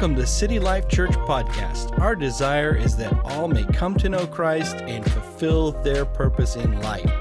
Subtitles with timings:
[0.00, 2.00] Welcome to City Life Church Podcast.
[2.00, 6.80] Our desire is that all may come to know Christ and fulfill their purpose in
[6.80, 7.12] life.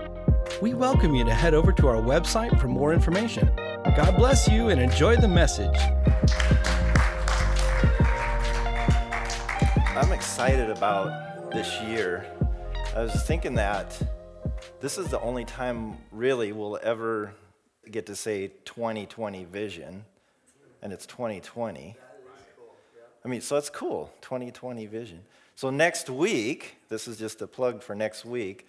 [0.61, 3.51] We welcome you to head over to our website for more information.
[3.97, 5.77] God bless you and enjoy the message.
[9.97, 12.25] I'm excited about this year.
[12.95, 14.01] I was thinking that
[14.79, 17.33] this is the only time really we'll ever
[17.91, 20.05] get to say 2020 vision,
[20.81, 21.97] and it's 2020.
[23.23, 25.21] I mean, so that's cool, 2020 vision.
[25.55, 28.65] So next week, this is just a plug for next week,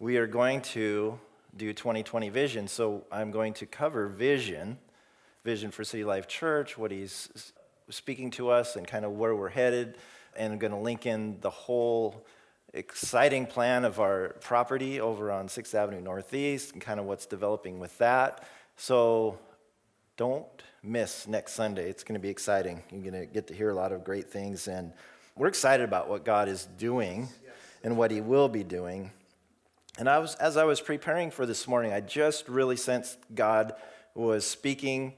[0.00, 1.18] we are going to
[1.56, 2.66] do 2020 vision.
[2.66, 4.78] So I'm going to cover vision,
[5.44, 7.52] vision for City Life Church, what he's
[7.88, 9.96] speaking to us, and kind of where we're headed.
[10.36, 12.26] And I'm going to link in the whole
[12.72, 17.78] exciting plan of our property over on 6th Avenue Northeast and kind of what's developing
[17.78, 18.42] with that.
[18.76, 19.38] So
[20.16, 20.44] don't
[20.84, 21.88] miss next Sunday.
[21.88, 22.82] It's going to be exciting.
[22.90, 24.92] You're going to get to hear a lot of great things, and
[25.36, 27.28] we're excited about what God is doing
[27.82, 29.10] and what He will be doing.
[29.98, 33.74] And I was, as I was preparing for this morning, I just really sensed God
[34.14, 35.14] was speaking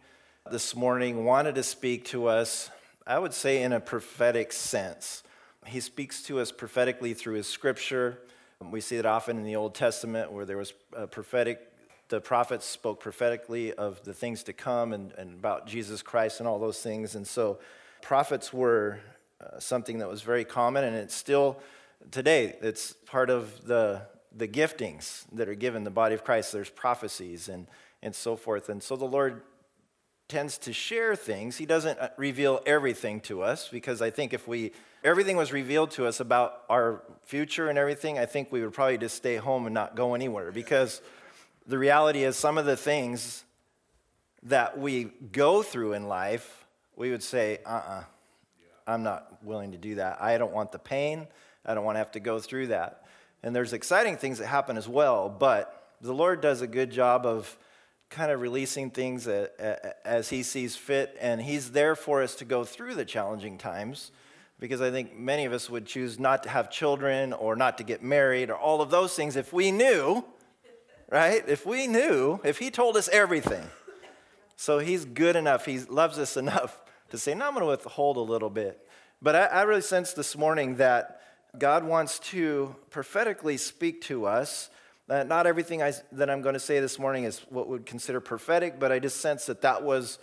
[0.51, 2.71] this morning, wanted to speak to us,
[3.07, 5.23] I would say, in a prophetic sense.
[5.67, 8.19] He speaks to us prophetically through His scripture.
[8.61, 11.73] We see it often in the Old Testament where there was a prophetic
[12.09, 16.49] the prophets spoke prophetically of the things to come and, and about Jesus Christ and
[16.49, 17.15] all those things.
[17.15, 17.59] And so
[18.03, 19.01] prophets were
[19.41, 21.59] uh, something that was very common, and it's still
[22.11, 24.03] today, it's part of the,
[24.35, 26.53] the giftings that are given the body of Christ.
[26.53, 27.67] There's prophecies and,
[28.03, 28.69] and so forth.
[28.69, 29.43] And so the Lord
[30.29, 31.57] tends to share things.
[31.57, 34.73] He doesn't uh, reveal everything to us because I think if we
[35.05, 38.99] everything was revealed to us about our future and everything, I think we would probably
[38.99, 41.01] just stay home and not go anywhere because
[41.67, 43.45] the reality is, some of the things
[44.45, 46.65] that we go through in life,
[46.95, 48.05] we would say, uh uh-uh, uh,
[48.87, 50.23] i am not willing to do that.
[50.23, 51.27] I don't want the pain.
[51.65, 53.05] I don't want to have to go through that.
[53.43, 57.27] And there's exciting things that happen as well, but the Lord does a good job
[57.27, 57.59] of
[58.09, 62.63] kind of releasing things as He sees fit, and He's there for us to go
[62.63, 64.13] through the challenging times
[64.59, 67.85] because I think many of us would choose not to have children or not to
[67.85, 70.25] get married or all of those things if we knew
[71.11, 71.43] right?
[71.47, 73.65] If we knew, if He told us everything,
[74.57, 76.81] so He's good enough, He loves us enough
[77.11, 78.87] to say, no, I'm going to withhold a little bit.
[79.23, 81.21] But I, I really sense this morning that
[81.59, 84.69] God wants to prophetically speak to us.
[85.09, 88.21] Uh, not everything I, that I'm going to say this morning is what would consider
[88.21, 90.19] prophetic, but I just sense that that was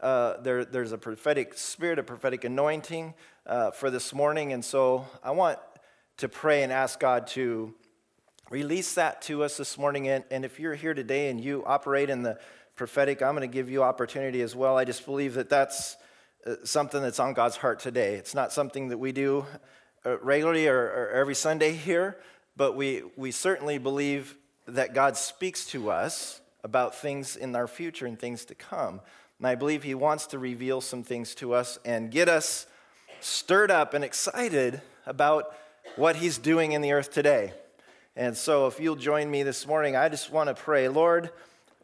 [0.00, 3.14] uh, there, there's a prophetic spirit, a prophetic anointing
[3.46, 4.52] uh, for this morning.
[4.52, 5.58] And so I want
[6.18, 7.74] to pray and ask God to
[8.50, 10.08] release that to us this morning.
[10.08, 12.38] And, and if you're here today and you operate in the
[12.76, 14.76] prophetic, I'm going to give you opportunity as well.
[14.76, 15.96] I just believe that that's
[16.46, 18.14] uh, something that's on God's heart today.
[18.14, 19.44] It's not something that we do
[20.06, 22.16] uh, regularly or, or every Sunday here,
[22.56, 24.36] but we, we certainly believe
[24.66, 29.00] that God speaks to us about things in our future and things to come.
[29.38, 32.66] And I believe He wants to reveal some things to us and get us
[33.20, 35.54] stirred up and excited about
[35.96, 37.52] what He's doing in the earth today.
[38.18, 40.88] And so, if you'll join me this morning, I just want to pray.
[40.88, 41.30] Lord,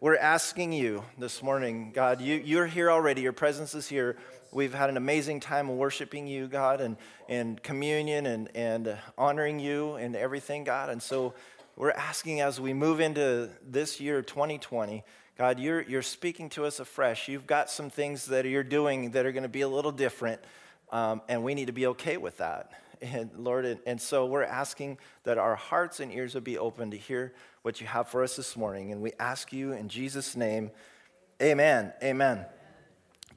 [0.00, 3.22] we're asking you this morning, God, you, you're here already.
[3.22, 4.16] Your presence is here.
[4.50, 6.96] We've had an amazing time worshiping you, God, and,
[7.28, 10.90] and communion and, and honoring you and everything, God.
[10.90, 11.34] And so,
[11.76, 15.04] we're asking as we move into this year, 2020,
[15.38, 17.28] God, you're, you're speaking to us afresh.
[17.28, 20.40] You've got some things that you're doing that are going to be a little different,
[20.90, 22.72] um, and we need to be okay with that.
[23.04, 26.90] And Lord, and, and so we're asking that our hearts and ears would be open
[26.92, 28.92] to hear what you have for us this morning.
[28.92, 30.70] And we ask you in Jesus' name,
[31.42, 31.92] amen.
[32.02, 32.46] Amen.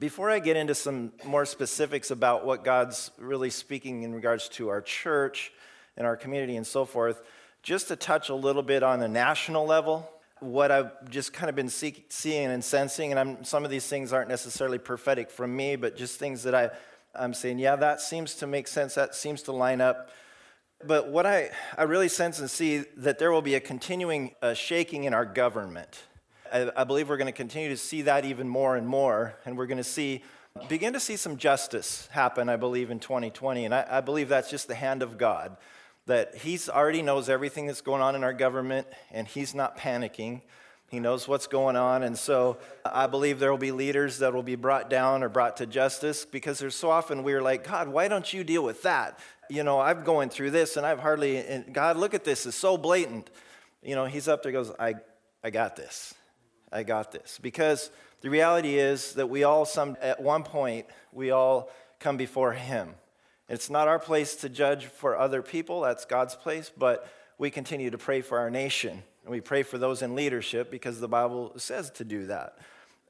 [0.00, 4.70] Before I get into some more specifics about what God's really speaking in regards to
[4.70, 5.52] our church
[5.98, 7.20] and our community and so forth,
[7.62, 11.56] just to touch a little bit on a national level, what I've just kind of
[11.56, 15.54] been see- seeing and sensing, and I'm, some of these things aren't necessarily prophetic from
[15.54, 16.70] me, but just things that I
[17.18, 18.94] I'm saying, yeah, that seems to make sense.
[18.94, 20.10] That seems to line up.
[20.84, 24.54] But what I, I really sense and see that there will be a continuing uh,
[24.54, 26.04] shaking in our government.
[26.52, 29.58] I, I believe we're going to continue to see that even more and more, and
[29.58, 30.22] we're going to see
[30.68, 32.48] begin to see some justice happen.
[32.48, 35.56] I believe in 2020, and I, I believe that's just the hand of God.
[36.06, 40.42] That He's already knows everything that's going on in our government, and He's not panicking.
[40.88, 42.02] He knows what's going on.
[42.02, 45.28] And so uh, I believe there will be leaders that will be brought down or
[45.28, 48.82] brought to justice because there's so often we're like, God, why don't you deal with
[48.82, 49.18] that?
[49.50, 52.56] You know, I'm going through this and I've hardly, and God, look at this, it's
[52.56, 53.30] so blatant.
[53.82, 54.94] You know, he's up there, goes, I,
[55.44, 56.14] I got this.
[56.72, 57.38] I got this.
[57.40, 57.90] Because
[58.20, 61.70] the reality is that we all, some, at one point, we all
[62.00, 62.94] come before Him.
[63.48, 67.08] It's not our place to judge for other people, that's God's place, but
[67.38, 69.02] we continue to pray for our nation.
[69.28, 72.56] And we pray for those in leadership because the Bible says to do that.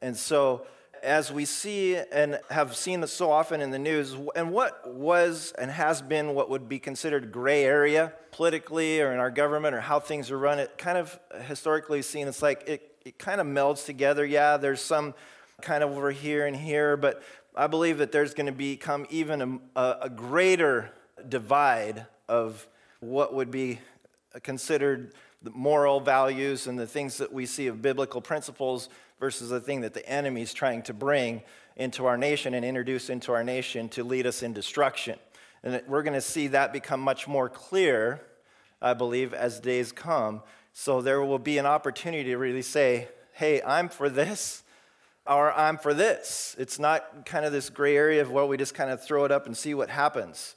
[0.03, 0.67] And so,
[1.01, 5.71] as we see and have seen so often in the news, and what was and
[5.71, 10.01] has been what would be considered gray area politically or in our government or how
[10.01, 13.87] things are run, it kind of historically seen it's like it, it kind of melds
[13.87, 14.27] together.
[14.27, 15.15] Yeah, there's some
[15.63, 17.23] kind of over here and here, but
[17.55, 20.91] I believe that there's going to become even a, a greater
[21.29, 22.67] divide of
[22.99, 23.79] what would be
[24.43, 25.13] considered
[25.43, 28.89] the moral values and the things that we see of biblical principles
[29.21, 31.43] versus the thing that the enemy is trying to bring
[31.77, 35.19] into our nation and introduce into our nation to lead us in destruction.
[35.63, 38.21] And we're going to see that become much more clear,
[38.83, 40.43] I believe, as days come.
[40.73, 44.63] So there will be an opportunity to really say, hey, I'm for this,
[45.27, 46.57] or I'm for this.
[46.59, 49.31] It's not kind of this gray area of, well, we just kind of throw it
[49.31, 50.55] up and see what happens.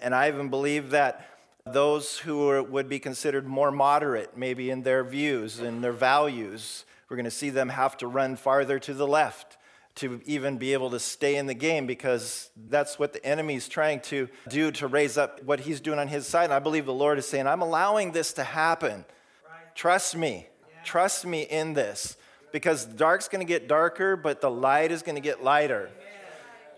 [0.00, 1.28] And I even believe that
[1.72, 7.16] those who would be considered more moderate, maybe in their views and their values, we're
[7.16, 9.56] going to see them have to run farther to the left
[9.94, 13.66] to even be able to stay in the game because that's what the enemy is
[13.66, 16.44] trying to do to raise up what he's doing on his side.
[16.44, 19.06] And I believe the Lord is saying, I'm allowing this to happen.
[19.48, 19.74] Right.
[19.74, 20.48] Trust me.
[20.68, 20.82] Yeah.
[20.84, 22.18] Trust me in this
[22.52, 25.90] because the dark's going to get darker, but the light is going to get lighter.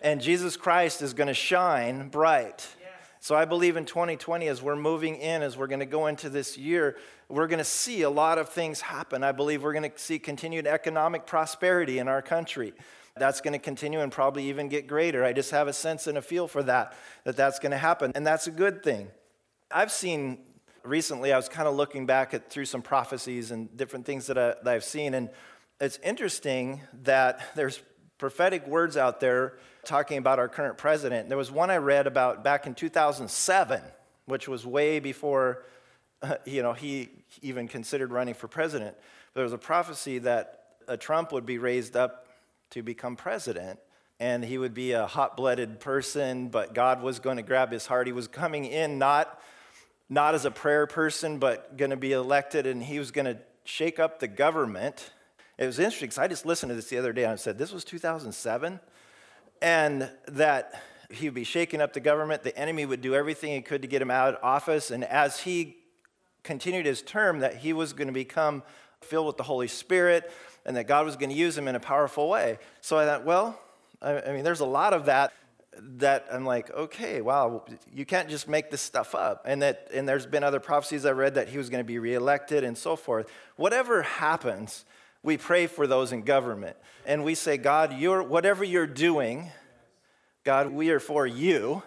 [0.01, 2.69] And Jesus Christ is going to shine bright.
[3.27, 6.31] So I believe in 2020, as we're moving in, as we're going to go into
[6.31, 6.97] this year,
[7.29, 9.25] we're going to see a lot of things happen.
[9.25, 12.73] I believe we're going to see continued economic prosperity in our country.
[13.17, 15.25] That's going to continue and probably even get greater.
[15.25, 16.95] I just have a sense and a feel for that,
[17.25, 18.13] that that's going to happen.
[18.15, 19.09] And that's a good thing.
[19.73, 20.39] I've seen
[20.85, 24.39] recently, I was kind of looking back at through some prophecies and different things that,
[24.39, 25.15] I, that I've seen.
[25.15, 25.31] And
[25.81, 27.81] it's interesting that there's
[28.19, 31.29] prophetic words out there talking about our current president.
[31.29, 33.81] There was one I read about back in 2007,
[34.27, 35.65] which was way before
[36.23, 37.09] uh, you know, he
[37.43, 38.97] even considered running for president.
[39.35, 42.27] There was a prophecy that a Trump would be raised up
[42.71, 43.79] to become president,
[44.19, 47.87] and he would be a hot blooded person, but God was going to grab his
[47.87, 48.07] heart.
[48.07, 49.41] He was coming in not,
[50.09, 53.39] not as a prayer person, but going to be elected, and he was going to
[53.65, 55.11] shake up the government.
[55.59, 57.59] It was interesting because I just listened to this the other day and I said,
[57.59, 58.81] This was 2007?
[59.63, 62.43] And that he would be shaking up the government.
[62.43, 64.91] The enemy would do everything he could to get him out of office.
[64.91, 65.77] And as he
[66.43, 68.63] continued his term that he was going to become
[69.01, 70.31] filled with the Holy Spirit
[70.65, 72.59] and that God was going to use him in a powerful way.
[72.81, 73.59] So I thought, well,
[74.03, 75.33] I, mean, there's a lot of that
[75.79, 79.43] that I'm like, okay, wow, you can't just make this stuff up.
[79.47, 81.99] And that and there's been other prophecies I read that he was going to be
[81.99, 83.31] reelected and so forth.
[83.57, 84.85] Whatever happens,
[85.27, 86.77] we pray for those in government.
[87.05, 89.51] And we say, God, you're whatever you're doing,
[90.45, 91.83] God, we are for you.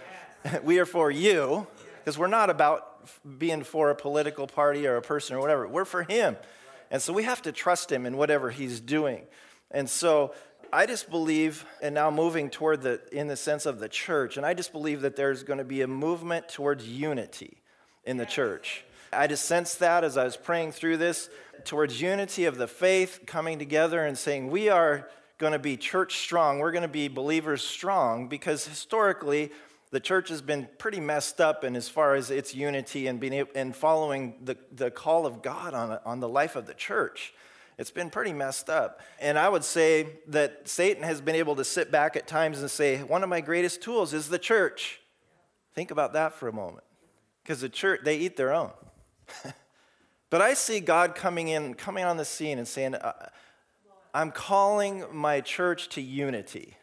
[0.62, 1.66] we are for you.
[1.98, 3.08] Because we're not about
[3.38, 5.66] being for a political party or a person or whatever.
[5.66, 6.36] We're for Him.
[6.90, 9.22] And so we have to trust Him in whatever He's doing.
[9.70, 10.34] And so
[10.70, 14.44] I just believe, and now moving toward the, in the sense of the church, and
[14.44, 17.62] I just believe that there's going to be a movement towards unity
[18.04, 18.84] in the church.
[19.10, 21.30] I just sensed that as I was praying through this,
[21.64, 25.08] towards unity of the faith, coming together and saying, we are
[25.38, 26.58] going to be church strong.
[26.58, 29.50] We're going to be believers strong because historically,
[29.90, 33.46] the church has been pretty messed up in as far as its unity and being
[33.54, 37.32] and following the, the call of God on, on the life of the church.
[37.76, 39.00] It's been pretty messed up.
[39.20, 42.70] And I would say that Satan has been able to sit back at times and
[42.70, 45.00] say, one of my greatest tools is the church.
[45.74, 46.84] Think about that for a moment.
[47.42, 48.70] Because the church, they eat their own.
[50.34, 53.12] but I see God coming in, coming on the scene and saying, uh,
[54.12, 56.76] I'm calling my church to unity.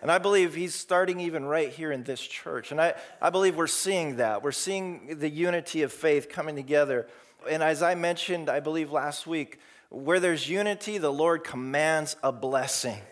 [0.00, 2.70] And I believe he's starting even right here in this church.
[2.70, 4.42] And I, I believe we're seeing that.
[4.42, 7.06] We're seeing the unity of faith coming together.
[7.50, 9.58] And as I mentioned, I believe last week,
[9.90, 13.02] where there's unity, the Lord commands a blessing.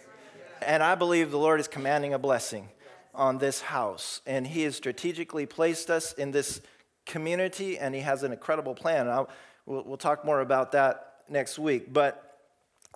[0.63, 2.71] And I believe the Lord is commanding a blessing
[3.15, 4.23] on this house.
[4.27, 6.63] And He has strategically placed us in this
[7.05, 9.09] community, and He has an incredible plan.
[9.09, 9.29] I'll,
[9.69, 11.93] we'll, we'll talk more about that next week.
[11.93, 12.25] But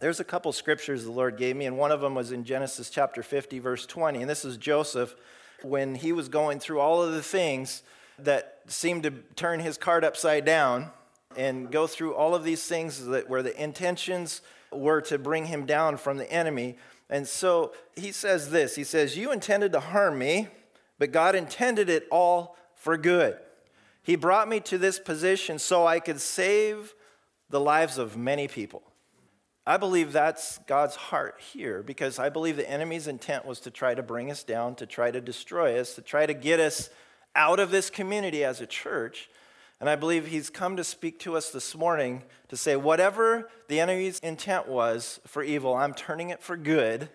[0.01, 2.91] there's a couple scriptures the Lord gave me, and one of them was in Genesis
[2.91, 4.21] chapter 50, verse 20.
[4.21, 5.15] And this is Joseph
[5.63, 7.83] when he was going through all of the things
[8.19, 10.91] that seemed to turn his card upside down
[11.37, 14.41] and go through all of these things that where the intentions
[14.73, 16.77] were to bring him down from the enemy.
[17.09, 20.49] And so he says this He says, You intended to harm me,
[20.99, 23.39] but God intended it all for good.
[24.03, 26.95] He brought me to this position so I could save
[27.51, 28.83] the lives of many people.
[29.65, 33.95] I believe that's God's heart here because I believe the enemy's intent was to try
[33.95, 36.91] to bring us down, to try to destroy us, to try to get us
[37.37, 39.31] out of this community as a church.
[39.81, 43.79] And I believe he's come to speak to us this morning to say, whatever the
[43.79, 47.09] enemy's intent was for evil, I'm turning it for good.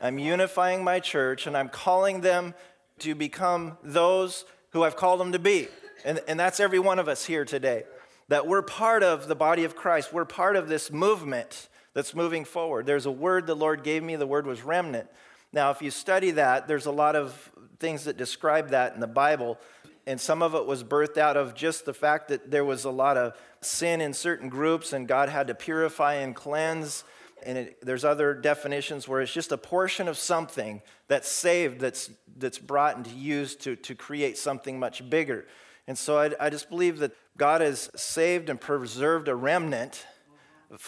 [0.00, 2.54] I'm unifying my church and I'm calling them
[3.00, 5.66] to become those who I've called them to be.
[6.04, 7.84] And, and that's every one of us here today.
[8.28, 10.12] That we're part of the body of Christ.
[10.12, 12.86] We're part of this movement that's moving forward.
[12.86, 15.08] There's a word the Lord gave me, the word was remnant.
[15.52, 17.50] Now, if you study that, there's a lot of
[17.80, 19.58] things that describe that in the Bible.
[20.06, 22.90] And some of it was birthed out of just the fact that there was a
[22.90, 27.04] lot of sin in certain groups and God had to purify and cleanse.
[27.42, 32.10] And it, there's other definitions where it's just a portion of something that's saved, that's,
[32.36, 35.46] that's brought and used to, to create something much bigger.
[35.88, 40.06] And so I, I just believe that God has saved and preserved a remnant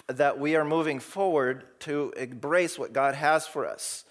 [0.08, 4.04] that we are moving forward to embrace what God has for us.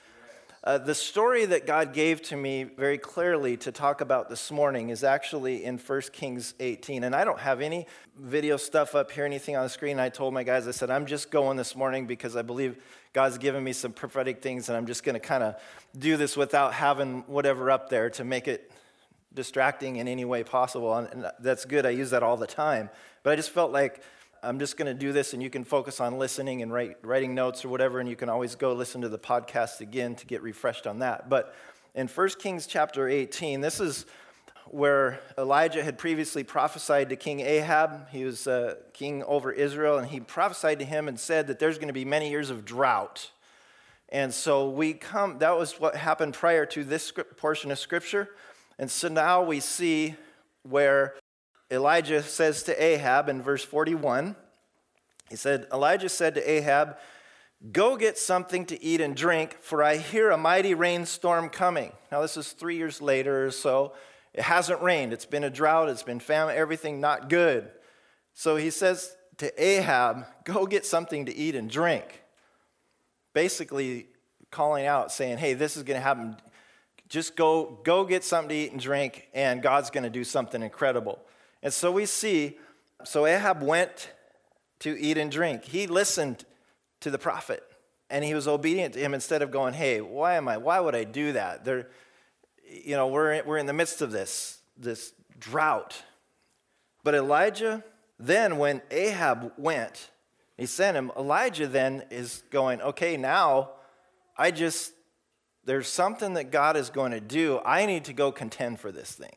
[0.64, 4.90] Uh, the story that God gave to me very clearly to talk about this morning
[4.90, 7.04] is actually in 1 Kings 18.
[7.04, 7.86] And I don't have any
[8.18, 10.00] video stuff up here, anything on the screen.
[10.00, 12.78] I told my guys, I said, I'm just going this morning because I believe
[13.14, 15.56] God's given me some prophetic things, and I'm just going to kind of
[15.98, 18.72] do this without having whatever up there to make it
[19.34, 20.96] distracting in any way possible.
[20.96, 21.86] And that's good.
[21.86, 22.90] I use that all the time.
[23.24, 24.02] But I just felt like
[24.42, 27.36] I'm just going to do this, and you can focus on listening and write, writing
[27.36, 30.42] notes or whatever, and you can always go listen to the podcast again to get
[30.42, 31.30] refreshed on that.
[31.30, 31.54] But
[31.94, 34.06] in 1 Kings chapter 18, this is
[34.68, 38.10] where Elijah had previously prophesied to King Ahab.
[38.12, 41.78] He was uh, king over Israel, and he prophesied to him and said that there's
[41.78, 43.32] going to be many years of drought.
[44.10, 48.30] And so we come, that was what happened prior to this portion of scripture.
[48.80, 50.16] And so now we see
[50.64, 51.16] where
[51.70, 54.36] Elijah says to Ahab in verse 41,
[55.30, 56.98] he said, Elijah said to Ahab,
[57.74, 61.92] Go get something to eat and drink, for I hear a mighty rainstorm coming.
[62.10, 63.94] Now, this is three years later or so.
[64.34, 65.12] It hasn't rained.
[65.12, 65.90] It's been a drought.
[65.90, 67.70] It's been famine, everything not good.
[68.34, 72.24] So he says to Ahab, Go get something to eat and drink.
[73.34, 74.08] Basically,
[74.52, 76.38] calling out, saying, Hey, this is going to happen.
[77.10, 80.62] Just go, go get something to eat and drink, and God's going to do something
[80.62, 81.20] incredible.
[81.62, 82.58] And so we see,
[83.04, 84.12] so Ahab went
[84.80, 85.66] to eat and drink.
[85.66, 86.46] He listened
[87.02, 87.64] to the prophet
[88.10, 90.96] and he was obedient to him instead of going, hey, why am I, why would
[90.96, 91.64] I do that?
[91.64, 91.90] There,
[92.68, 96.02] you know, we're, we're in the midst of this, this drought.
[97.04, 97.84] But Elijah,
[98.18, 100.10] then when Ahab went,
[100.58, 103.72] he sent him, Elijah then is going, okay, now
[104.38, 104.92] I just,
[105.66, 107.60] there's something that God is going to do.
[107.66, 109.36] I need to go contend for this thing.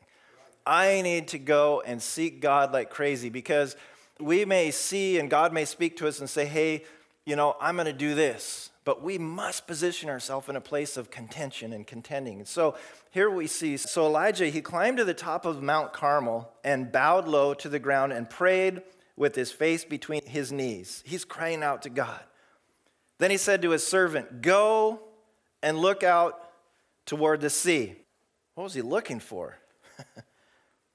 [0.65, 3.75] I need to go and seek God like crazy because
[4.19, 6.85] we may see and God may speak to us and say, hey,
[7.25, 8.69] you know, I'm going to do this.
[8.85, 12.39] But we must position ourselves in a place of contention and contending.
[12.39, 12.75] And so
[13.11, 17.27] here we see so Elijah, he climbed to the top of Mount Carmel and bowed
[17.27, 18.81] low to the ground and prayed
[19.15, 21.01] with his face between his knees.
[21.05, 22.19] He's crying out to God.
[23.19, 24.99] Then he said to his servant, Go
[25.63, 26.51] and look out
[27.07, 27.95] toward the sea.
[28.53, 29.57] What was he looking for?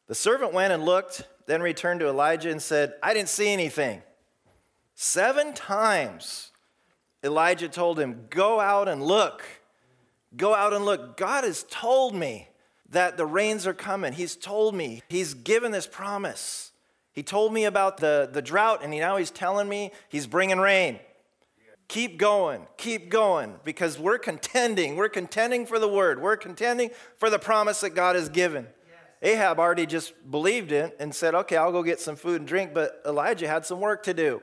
[0.09, 4.03] The servant went and looked, then returned to Elijah and said, I didn't see anything.
[4.95, 6.51] Seven times
[7.23, 9.45] Elijah told him, Go out and look.
[10.35, 11.19] Go out and look.
[11.19, 12.49] God has told me
[12.89, 14.15] that the rains are coming.
[14.15, 16.73] He's told me, He's given this promise.
[17.13, 20.59] He told me about the, the drought, and he, now He's telling me He's bringing
[20.59, 21.01] rain.
[21.89, 24.97] Keep going, keep going, because we're contending.
[24.97, 28.67] We're contending for the word, we're contending for the promise that God has given.
[29.23, 32.73] Ahab already just believed it and said, Okay, I'll go get some food and drink,
[32.73, 34.43] but Elijah had some work to do.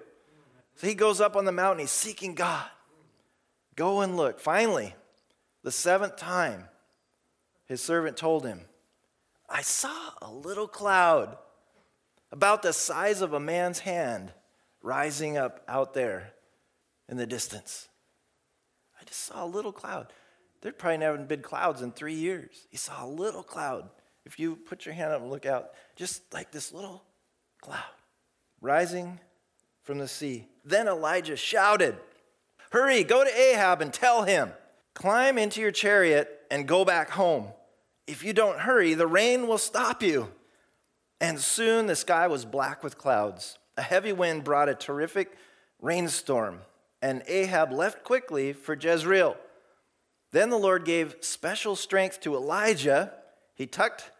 [0.76, 2.66] So he goes up on the mountain, he's seeking God.
[3.76, 4.40] Go and look.
[4.40, 4.96] Finally,
[5.64, 6.66] the seventh time,
[7.66, 8.62] his servant told him,
[9.50, 11.38] I saw a little cloud
[12.32, 14.34] about the size of a man's hand
[14.82, 16.34] rising up out there
[17.10, 17.88] in the distance.
[19.00, 20.08] I just saw a little cloud.
[20.62, 22.68] There'd probably never been clouds in three years.
[22.70, 23.90] He saw a little cloud
[24.26, 27.04] if you put your hand up and look out, just like this little
[27.62, 27.84] cloud
[28.62, 29.20] rising
[29.84, 30.48] from the sea.
[30.64, 31.96] Then Elijah shouted,
[32.72, 34.52] Hurry, go to Ahab and tell him,
[34.94, 37.48] climb into your chariot and go back home.
[38.08, 40.30] If you don't hurry, the rain will stop you.
[41.22, 43.58] And soon the sky was black with clouds.
[43.78, 45.38] A heavy wind brought a terrific
[45.82, 46.62] rainstorm,
[47.02, 49.38] and Ahab left quickly for Jezreel.
[50.32, 53.14] Then the Lord gave special strength to Elijah.
[53.54, 54.12] He tucked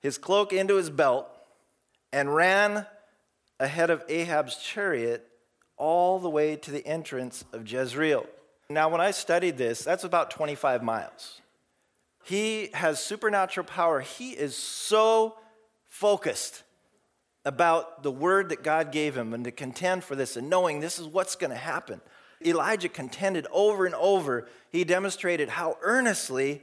[0.00, 1.28] his cloak into his belt,
[2.12, 2.86] and ran
[3.58, 5.26] ahead of Ahab's chariot
[5.76, 8.26] all the way to the entrance of Jezreel.
[8.68, 11.40] Now, when I studied this, that's about 25 miles.
[12.24, 14.00] He has supernatural power.
[14.00, 15.36] He is so
[15.86, 16.62] focused
[17.44, 20.98] about the word that God gave him and to contend for this and knowing this
[20.98, 22.00] is what's going to happen.
[22.46, 24.48] Elijah contended over and over.
[24.70, 26.62] He demonstrated how earnestly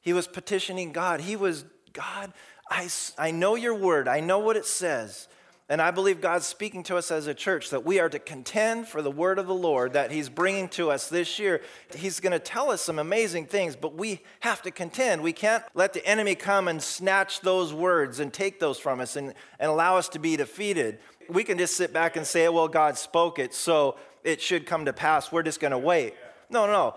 [0.00, 1.20] he was petitioning God.
[1.20, 2.32] He was, God,
[2.70, 2.88] I,
[3.18, 5.28] I know your word, I know what it says.
[5.68, 8.88] And I believe God's speaking to us as a church that we are to contend
[8.88, 11.62] for the word of the Lord that He's bringing to us this year.
[11.96, 15.22] He's going to tell us some amazing things, but we have to contend.
[15.22, 19.16] We can't let the enemy come and snatch those words and take those from us
[19.16, 20.98] and, and allow us to be defeated.
[21.30, 24.84] We can just sit back and say, well, God spoke it, so it should come
[24.86, 25.32] to pass.
[25.32, 26.14] We're just going to wait.
[26.50, 26.96] No, no.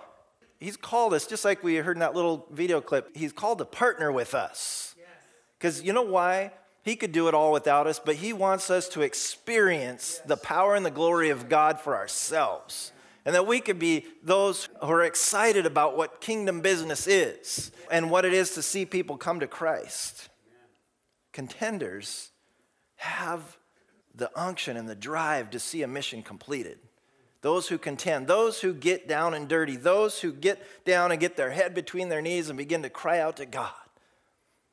[0.59, 3.65] He's called us, just like we heard in that little video clip, He's called to
[3.65, 4.95] partner with us.
[5.57, 6.51] Because you know why?
[6.83, 10.75] He could do it all without us, but He wants us to experience the power
[10.75, 12.91] and the glory of God for ourselves.
[13.25, 18.11] And that we could be those who are excited about what kingdom business is and
[18.11, 20.29] what it is to see people come to Christ.
[21.33, 22.29] Contenders
[22.97, 23.57] have
[24.13, 26.77] the unction and the drive to see a mission completed.
[27.45, 31.37] Those who contend, those who get down and dirty, those who get down and get
[31.37, 33.69] their head between their knees and begin to cry out to God.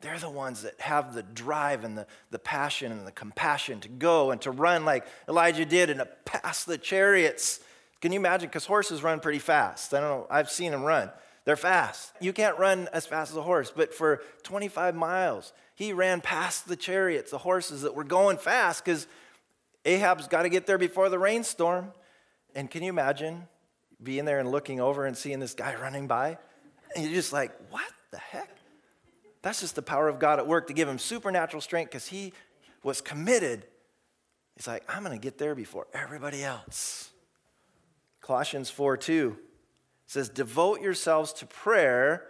[0.00, 3.90] They're the ones that have the drive and the, the passion and the compassion to
[3.90, 7.60] go and to run like Elijah did and to pass the chariots.
[8.00, 8.48] Can you imagine?
[8.48, 9.92] Because horses run pretty fast.
[9.92, 11.10] I don't know, I've seen them run.
[11.44, 12.14] They're fast.
[12.22, 16.66] You can't run as fast as a horse, but for 25 miles, he ran past
[16.66, 19.06] the chariots, the horses that were going fast because
[19.84, 21.92] Ahab's got to get there before the rainstorm.
[22.54, 23.46] And can you imagine
[24.02, 26.38] being there and looking over and seeing this guy running by?
[26.94, 28.50] And you're just like, what the heck?
[29.42, 32.32] That's just the power of God at work to give him supernatural strength because he
[32.82, 33.66] was committed.
[34.56, 37.10] He's like, I'm going to get there before everybody else.
[38.20, 39.36] Colossians 4 2
[40.06, 42.26] says, Devote yourselves to prayer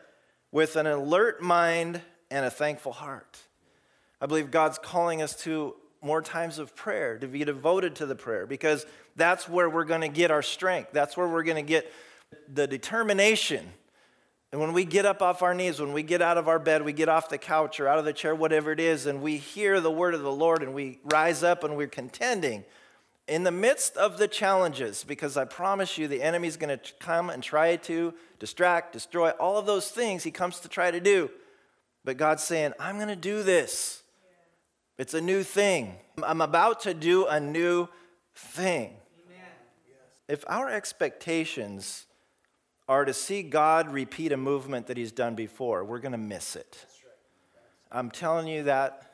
[0.50, 2.00] with an alert mind
[2.30, 3.38] and a thankful heart.
[4.20, 8.16] I believe God's calling us to more times of prayer, to be devoted to the
[8.16, 8.84] prayer, because
[9.16, 10.90] that's where we're going to get our strength.
[10.92, 11.92] That's where we're going to get
[12.52, 13.66] the determination
[14.52, 16.84] and when we get up off our knees, when we get out of our bed,
[16.84, 19.38] we get off the couch or out of the chair, whatever it is, and we
[19.38, 22.64] hear the word of the Lord and we rise up and we're contending
[23.26, 27.30] in the midst of the challenges, because I promise you the enemy's going to come
[27.30, 31.30] and try to distract, destroy, all of those things he comes to try to do.
[32.04, 34.01] But God's saying, I'm going to do this.
[34.98, 35.96] It's a new thing.
[36.22, 37.88] I'm about to do a new
[38.34, 38.94] thing.
[39.26, 39.46] Amen.
[40.28, 42.06] If our expectations
[42.88, 46.56] are to see God repeat a movement that He's done before, we're going to miss
[46.56, 46.86] it.
[47.90, 49.12] I'm telling you that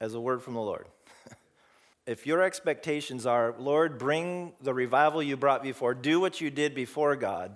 [0.00, 0.86] as a word from the Lord.
[2.06, 6.74] if your expectations are, Lord, bring the revival you brought before, do what you did
[6.74, 7.52] before God,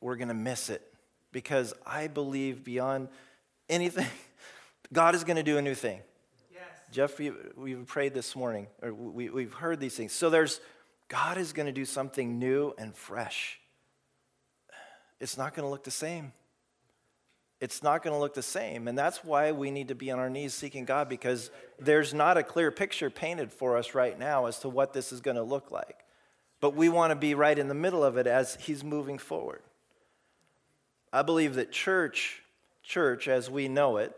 [0.00, 0.82] we're going to miss it.
[1.30, 3.08] Because I believe beyond
[3.68, 4.06] anything,
[4.92, 6.00] God is going to do a new thing.
[6.92, 10.12] Jeff, we, we've prayed this morning, or we, we've heard these things.
[10.12, 10.60] So there's,
[11.08, 13.58] God is going to do something new and fresh
[15.22, 16.32] it's not going to look the same.
[17.60, 18.88] It's not going to look the same.
[18.88, 22.36] And that's why we need to be on our knees seeking God because there's not
[22.36, 25.44] a clear picture painted for us right now as to what this is going to
[25.44, 26.04] look like.
[26.60, 29.62] But we want to be right in the middle of it as He's moving forward.
[31.12, 32.42] I believe that church,
[32.82, 34.16] church as we know it,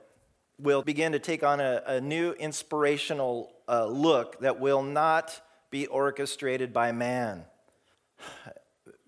[0.59, 5.41] will begin to take on a, a new inspirational uh, look that will not
[5.71, 7.45] be orchestrated by man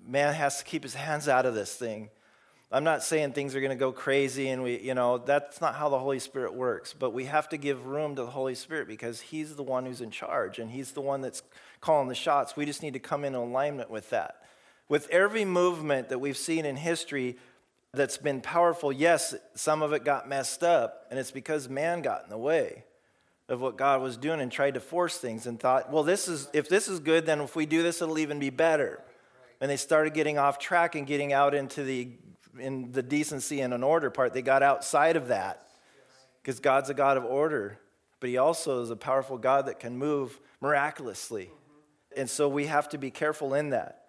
[0.07, 2.09] man has to keep his hands out of this thing.
[2.73, 5.77] I'm not saying things are going to go crazy and we, you know, that's not
[5.77, 6.93] how the Holy Spirit works.
[6.93, 10.01] But we have to give room to the Holy Spirit because He's the one who's
[10.01, 11.43] in charge and He's the one that's
[11.81, 12.57] calling the shots.
[12.57, 14.43] We just need to come in alignment with that.
[14.89, 17.37] With every movement that we've seen in history
[17.97, 22.25] that's been powerful, yes, some of it got messed up, and it's because man got
[22.25, 22.85] in the way
[23.49, 26.49] of what God was doing and tried to force things and thought, well, this is
[26.53, 29.01] if this is good, then if we do this, it'll even be better.
[29.61, 32.11] And they started getting off track and getting out into the
[32.59, 34.33] in the decency and an order part.
[34.33, 35.69] They got outside of that
[36.43, 37.79] because god's a god of order
[38.21, 41.51] but he also is a powerful god that can move miraculously.
[42.17, 44.05] And so we have to be careful in that.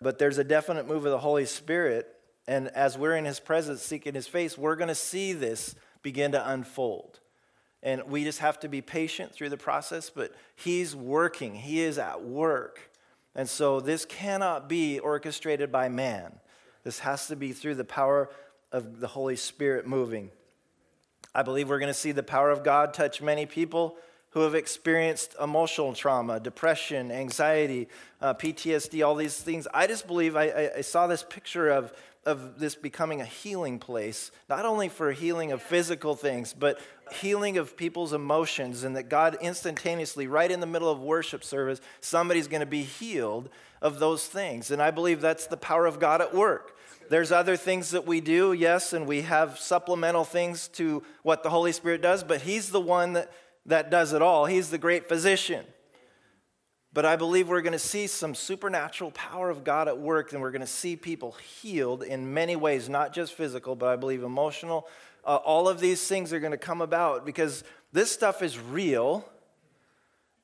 [0.00, 2.13] But there's a definite move of the holy spirit
[2.46, 6.32] and as we're in his presence seeking his face we're going to see this begin
[6.32, 7.20] to unfold
[7.82, 11.98] and we just have to be patient through the process but he's working he is
[11.98, 12.90] at work
[13.34, 16.38] and so this cannot be orchestrated by man.
[16.84, 18.30] This has to be through the power
[18.70, 20.30] of the Holy Spirit moving.
[21.34, 23.96] I believe we're going to see the power of God touch many people
[24.30, 27.88] who have experienced emotional trauma, depression, anxiety,
[28.20, 29.66] uh, PTSD, all these things.
[29.72, 31.92] I just believe I, I, I saw this picture of,
[32.26, 36.80] of this becoming a healing place, not only for healing of physical things, but
[37.12, 41.80] healing of people's emotions, and that God instantaneously, right in the middle of worship service,
[42.00, 43.48] somebody's going to be healed
[43.82, 44.70] of those things.
[44.70, 46.76] And I believe that's the power of God at work.
[47.10, 51.50] There's other things that we do, yes, and we have supplemental things to what the
[51.50, 53.30] Holy Spirit does, but He's the one that
[53.66, 54.46] that does it all.
[54.46, 55.64] He's the great physician.
[56.94, 60.40] But I believe we're going to see some supernatural power of God at work, and
[60.40, 64.22] we're going to see people healed in many ways, not just physical, but I believe
[64.22, 64.86] emotional.
[65.24, 69.28] Uh, all of these things are going to come about because this stuff is real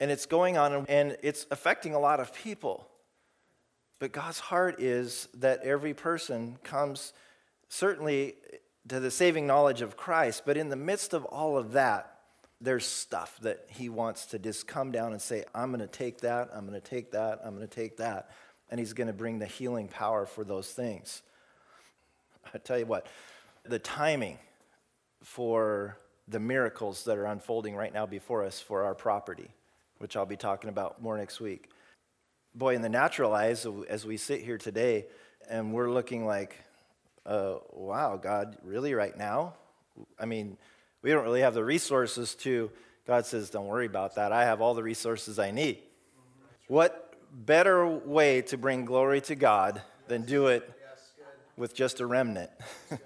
[0.00, 2.88] and it's going on and it's affecting a lot of people.
[4.00, 7.12] But God's heart is that every person comes
[7.68, 8.34] certainly
[8.88, 12.19] to the saving knowledge of Christ, but in the midst of all of that,
[12.60, 16.20] there's stuff that he wants to just come down and say, I'm going to take
[16.20, 18.30] that, I'm going to take that, I'm going to take that.
[18.70, 21.22] And he's going to bring the healing power for those things.
[22.54, 23.06] I tell you what,
[23.64, 24.38] the timing
[25.22, 25.96] for
[26.28, 29.50] the miracles that are unfolding right now before us for our property,
[29.98, 31.70] which I'll be talking about more next week.
[32.54, 35.06] Boy, in the natural eyes, as we sit here today,
[35.48, 36.56] and we're looking like,
[37.26, 39.54] uh, wow, God, really right now?
[40.18, 40.56] I mean,
[41.02, 42.70] we don't really have the resources to.
[43.06, 44.32] God says, Don't worry about that.
[44.32, 45.78] I have all the resources I need.
[46.68, 50.70] What better way to bring glory to God than do it
[51.56, 52.50] with just a remnant?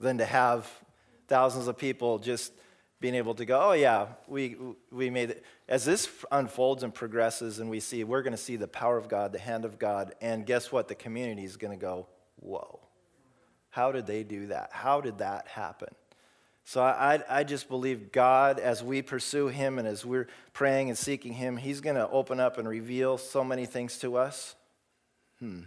[0.00, 0.70] than to have
[1.28, 2.52] thousands of people just
[3.00, 4.56] being able to go, oh, yeah, we,
[4.90, 5.44] we made it.
[5.68, 9.08] As this unfolds and progresses, and we see, we're going to see the power of
[9.08, 10.86] God, the hand of God, and guess what?
[10.86, 12.80] The community is going to go, whoa.
[13.70, 14.70] How did they do that?
[14.72, 15.88] How did that happen?
[16.64, 20.98] So I, I just believe God, as we pursue Him and as we're praying and
[20.98, 24.54] seeking Him, He's going to open up and reveal so many things to us.
[25.38, 25.62] Hmm.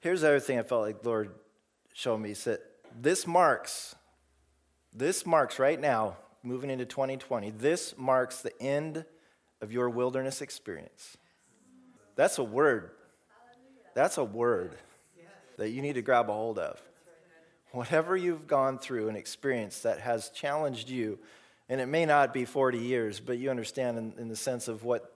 [0.00, 1.30] Here's the other thing I felt like Lord
[1.92, 2.30] showed me.
[2.30, 2.58] He said,
[2.98, 3.94] This marks,
[4.92, 9.04] this marks right now, moving into 2020, this marks the end
[9.60, 11.16] of your wilderness experience.
[12.16, 12.90] That's a word.
[13.94, 14.76] That's a word
[15.58, 16.80] that you need to grab a hold of
[17.72, 21.18] whatever you've gone through and experienced that has challenged you,
[21.68, 24.84] and it may not be 40 years, but you understand in, in, the sense of
[24.84, 25.12] what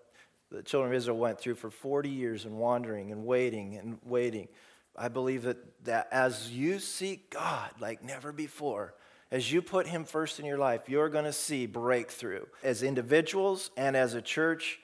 [0.50, 4.48] the children of Israel went through for 40 years and wandering and waiting and waiting.
[4.96, 8.94] I believe that, that as you seek God like never before,
[9.30, 12.44] as you put Him first in your life, you're going to see breakthrough.
[12.62, 14.78] As individuals and as a church,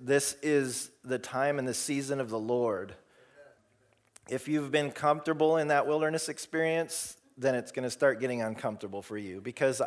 [0.00, 2.94] this is the time and the season of the Lord
[4.28, 9.00] if you've been comfortable in that wilderness experience, then it's going to start getting uncomfortable
[9.00, 9.80] for you because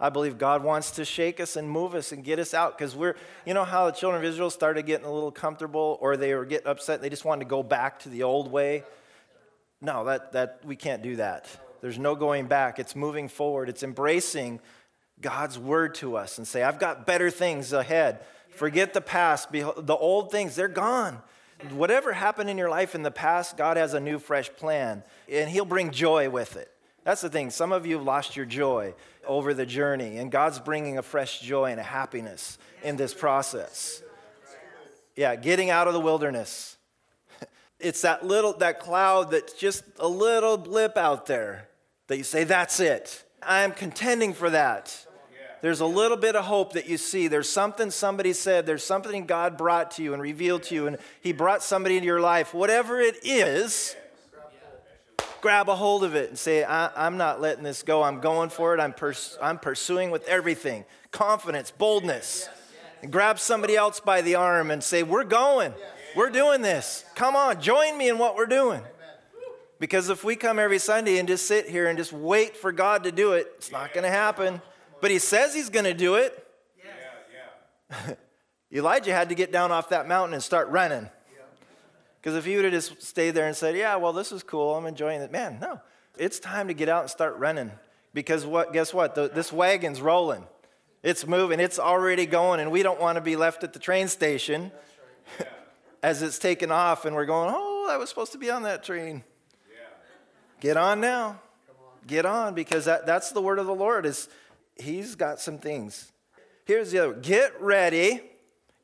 [0.00, 2.96] I believe God wants to shake us and move us and get us out because
[2.96, 3.14] we're,
[3.46, 6.44] you know, how the children of Israel started getting a little comfortable or they were
[6.44, 8.82] getting upset, they just wanted to go back to the old way.
[9.80, 11.48] No, that, that we can't do that.
[11.80, 12.80] There's no going back.
[12.80, 13.68] It's moving forward.
[13.68, 14.58] It's embracing
[15.20, 18.24] God's word to us and say, I've got better things ahead.
[18.50, 19.52] Forget the past.
[19.52, 21.22] The old things, they're gone.
[21.70, 25.50] Whatever happened in your life in the past, God has a new, fresh plan, and
[25.50, 26.70] He'll bring joy with it.
[27.04, 27.50] That's the thing.
[27.50, 28.94] Some of you have lost your joy
[29.26, 34.02] over the journey, and God's bringing a fresh joy and a happiness in this process.
[35.16, 36.76] Yeah, getting out of the wilderness.
[37.80, 41.68] It's that little that cloud that's just a little blip out there
[42.08, 43.22] that you say, "That's it.
[43.40, 45.06] I am contending for that."
[45.60, 47.28] There's a little bit of hope that you see.
[47.28, 48.66] There's something somebody said.
[48.66, 52.06] There's something God brought to you and revealed to you, and He brought somebody into
[52.06, 52.54] your life.
[52.54, 53.96] Whatever it is,
[55.40, 58.02] grab a hold of it and say, I, am not letting this go.
[58.02, 58.80] I'm going for it.
[58.80, 62.48] I'm, pers- I'm pursuing with everything confidence, boldness.
[63.02, 65.72] And grab somebody else by the arm and say, We're going.
[66.16, 67.04] We're doing this.
[67.14, 68.82] Come on, join me in what we're doing.
[69.78, 73.04] Because if we come every Sunday and just sit here and just wait for God
[73.04, 74.60] to do it, it's not going to happen.
[75.00, 76.46] But he says he's going to do it.
[76.78, 78.14] Yeah, yeah.
[78.72, 81.08] Elijah had to get down off that mountain and start running.
[82.20, 84.74] Because if he would have just stayed there and said, Yeah, well, this is cool,
[84.74, 85.80] I'm enjoying it, man, no.
[86.16, 87.70] It's time to get out and start running.
[88.12, 89.14] Because what, guess what?
[89.14, 90.44] The, this wagon's rolling.
[91.02, 94.08] It's moving, it's already going, and we don't want to be left at the train
[94.08, 94.72] station right.
[95.40, 95.46] yeah.
[96.02, 98.82] as it's taken off, and we're going, Oh, I was supposed to be on that
[98.82, 99.22] train.
[99.70, 99.76] Yeah.
[100.60, 101.28] Get on now.
[101.28, 101.36] On.
[102.06, 104.28] Get on, because that, that's the word of the Lord is
[104.78, 106.12] he's got some things.
[106.64, 108.22] Here's the other get ready,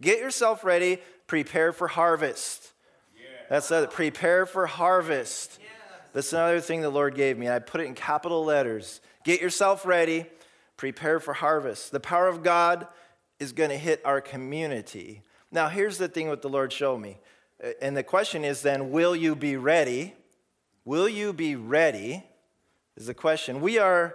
[0.01, 2.73] get yourself ready, prepare for harvest.
[3.17, 3.27] Yeah.
[3.49, 5.59] That's the prepare for harvest.
[5.61, 5.67] Yeah.
[6.13, 7.49] That's another thing the Lord gave me.
[7.49, 9.01] I put it in capital letters.
[9.25, 10.27] Get yourself ready,
[10.77, 11.93] prepare for harvest.
[11.93, 12.87] The power of God
[13.39, 15.23] is going to hit our community.
[15.51, 17.19] Now, here's the thing what the Lord showed me.
[17.81, 20.15] And the question is then, will you be ready?
[20.85, 22.25] Will you be ready?
[22.97, 23.61] Is the question.
[23.61, 24.15] We are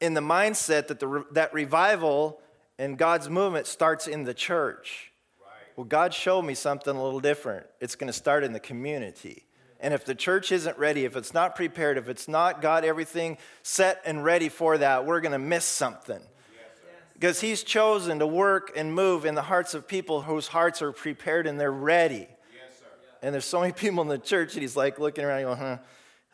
[0.00, 2.40] in the mindset that, the, that revival
[2.78, 5.12] and God's movement starts in the church.
[5.40, 5.50] Right.
[5.76, 7.66] Well, God showed me something a little different.
[7.80, 9.44] It's going to start in the community.
[9.80, 13.38] And if the church isn't ready, if it's not prepared, if it's not got everything
[13.62, 16.20] set and ready for that, we're going to miss something.
[17.12, 20.92] Because he's chosen to work and move in the hearts of people whose hearts are
[20.92, 22.28] prepared and they're ready.
[22.28, 22.82] Yes,
[23.22, 25.78] and there's so many people in the church that he's like looking around, going, huh,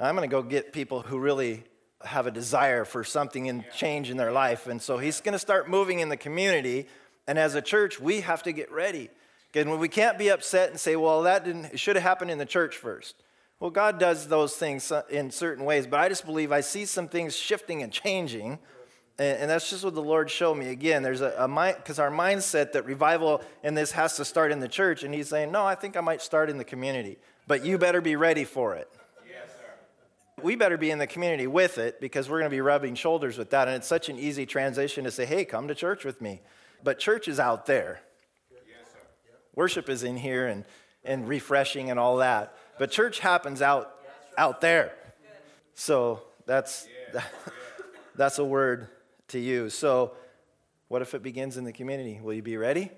[0.00, 1.62] I'm going to go get people who really
[2.06, 4.66] have a desire for something and change in their life.
[4.66, 6.86] And so he's going to start moving in the community.
[7.26, 9.10] And as a church, we have to get ready.
[9.54, 12.38] And we can't be upset and say, well, that didn't, it should have happened in
[12.38, 13.16] the church first.
[13.60, 16.84] Well, God does those things uh, in certain ways, but I just believe I see
[16.84, 18.58] some things shifting and changing.
[19.18, 20.70] And, that's just what the Lord showed me.
[20.70, 24.50] Again, there's a, a mind, because our mindset that revival in this has to start
[24.50, 25.04] in the church.
[25.04, 28.00] And he's saying, no, I think I might start in the community, but you better
[28.00, 28.88] be ready for it
[30.42, 33.38] we better be in the community with it because we're going to be rubbing shoulders
[33.38, 33.68] with that.
[33.68, 36.40] And it's such an easy transition to say, hey, come to church with me.
[36.82, 38.00] But church is out there.
[38.50, 38.86] Yes,
[39.54, 40.64] Worship is in here and,
[41.04, 42.56] and refreshing and all that.
[42.78, 43.94] But church happens out,
[44.36, 44.92] out there.
[45.74, 47.32] So that's, that,
[48.16, 48.88] that's a word
[49.28, 49.74] to use.
[49.74, 50.12] So,
[50.88, 52.20] what if it begins in the community?
[52.22, 52.90] Will you be ready?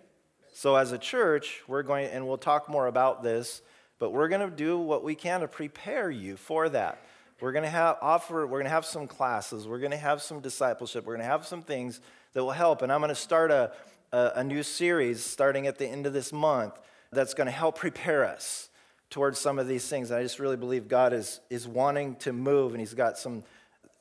[0.52, 3.62] So, as a church, we're going, and we'll talk more about this,
[3.98, 6.98] but we're going to do what we can to prepare you for that.
[7.40, 10.22] We're going to have offer, we're going to have some classes, we're going to have
[10.22, 12.00] some discipleship, we're going to have some things
[12.32, 12.82] that will help.
[12.82, 13.72] And I'm going to start a,
[14.12, 16.78] a, a new series starting at the end of this month
[17.12, 18.68] that's going to help prepare us
[19.10, 20.10] towards some of these things.
[20.10, 23.42] And I just really believe God is, is wanting to move and He's got some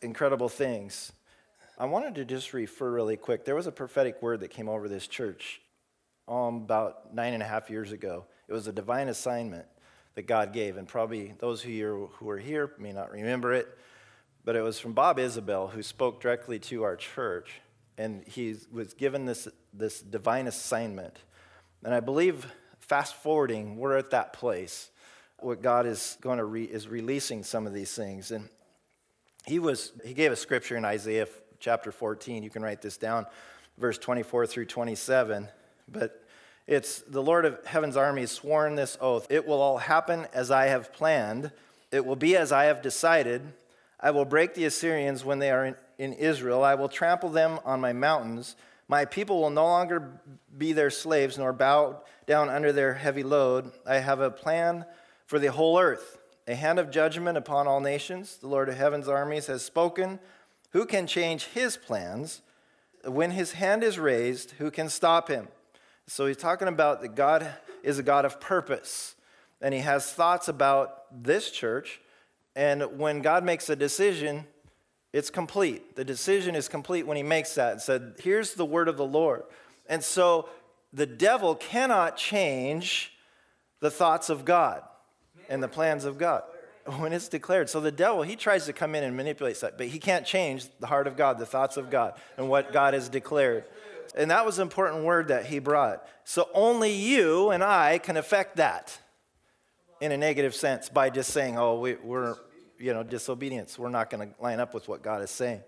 [0.01, 1.11] incredible things.
[1.77, 3.45] I wanted to just refer really quick.
[3.45, 5.59] There was a prophetic word that came over this church
[6.27, 8.25] um, about nine and a half years ago.
[8.47, 9.65] It was a divine assignment
[10.15, 10.77] that God gave.
[10.77, 13.77] And probably those of you who are here may not remember it,
[14.45, 17.61] but it was from Bob Isabel, who spoke directly to our church.
[17.97, 21.17] And he was given this, this divine assignment.
[21.83, 22.47] And I believe,
[22.79, 24.89] fast forwarding, we're at that place.
[25.39, 28.31] What God is going to re, is releasing some of these things.
[28.31, 28.49] And
[29.45, 31.27] he was he gave a scripture in Isaiah
[31.59, 32.43] chapter 14.
[32.43, 33.25] You can write this down,
[33.77, 35.49] verse 24 through 27.
[35.89, 36.22] But
[36.67, 39.27] it's the Lord of heaven's armies sworn this oath.
[39.29, 41.51] It will all happen as I have planned.
[41.91, 43.41] It will be as I have decided.
[43.99, 46.63] I will break the Assyrians when they are in, in Israel.
[46.63, 48.55] I will trample them on my mountains.
[48.87, 50.19] My people will no longer
[50.57, 53.71] be their slaves nor bow down under their heavy load.
[53.85, 54.85] I have a plan
[55.25, 58.37] for the whole earth, a hand of judgment upon all nations.
[58.37, 60.19] The Lord of heaven's armies has spoken.
[60.71, 62.41] Who can change his plans?
[63.05, 65.47] When his hand is raised, who can stop him?
[66.07, 67.49] So he's talking about that God
[67.81, 69.15] is a God of purpose,
[69.61, 72.01] and he has thoughts about this church.
[72.55, 74.45] And when God makes a decision,
[75.11, 75.95] it's complete.
[75.95, 79.05] The decision is complete when he makes that and said, Here's the word of the
[79.05, 79.43] Lord.
[79.87, 80.49] And so
[80.91, 83.13] the devil cannot change
[83.79, 84.83] the thoughts of God
[85.49, 86.43] and the plans of God
[86.85, 87.69] when it's declared.
[87.69, 90.67] So the devil, he tries to come in and manipulate that, but he can't change
[90.79, 93.65] the heart of God, the thoughts of God, and what God has declared.
[94.15, 96.05] And that was an important word that he brought.
[96.23, 98.97] So only you and I can affect that
[100.01, 102.37] in a negative sense by just saying, oh, we, are
[102.77, 103.79] you know, disobedience.
[103.79, 105.61] We're not going to line up with what God is saying.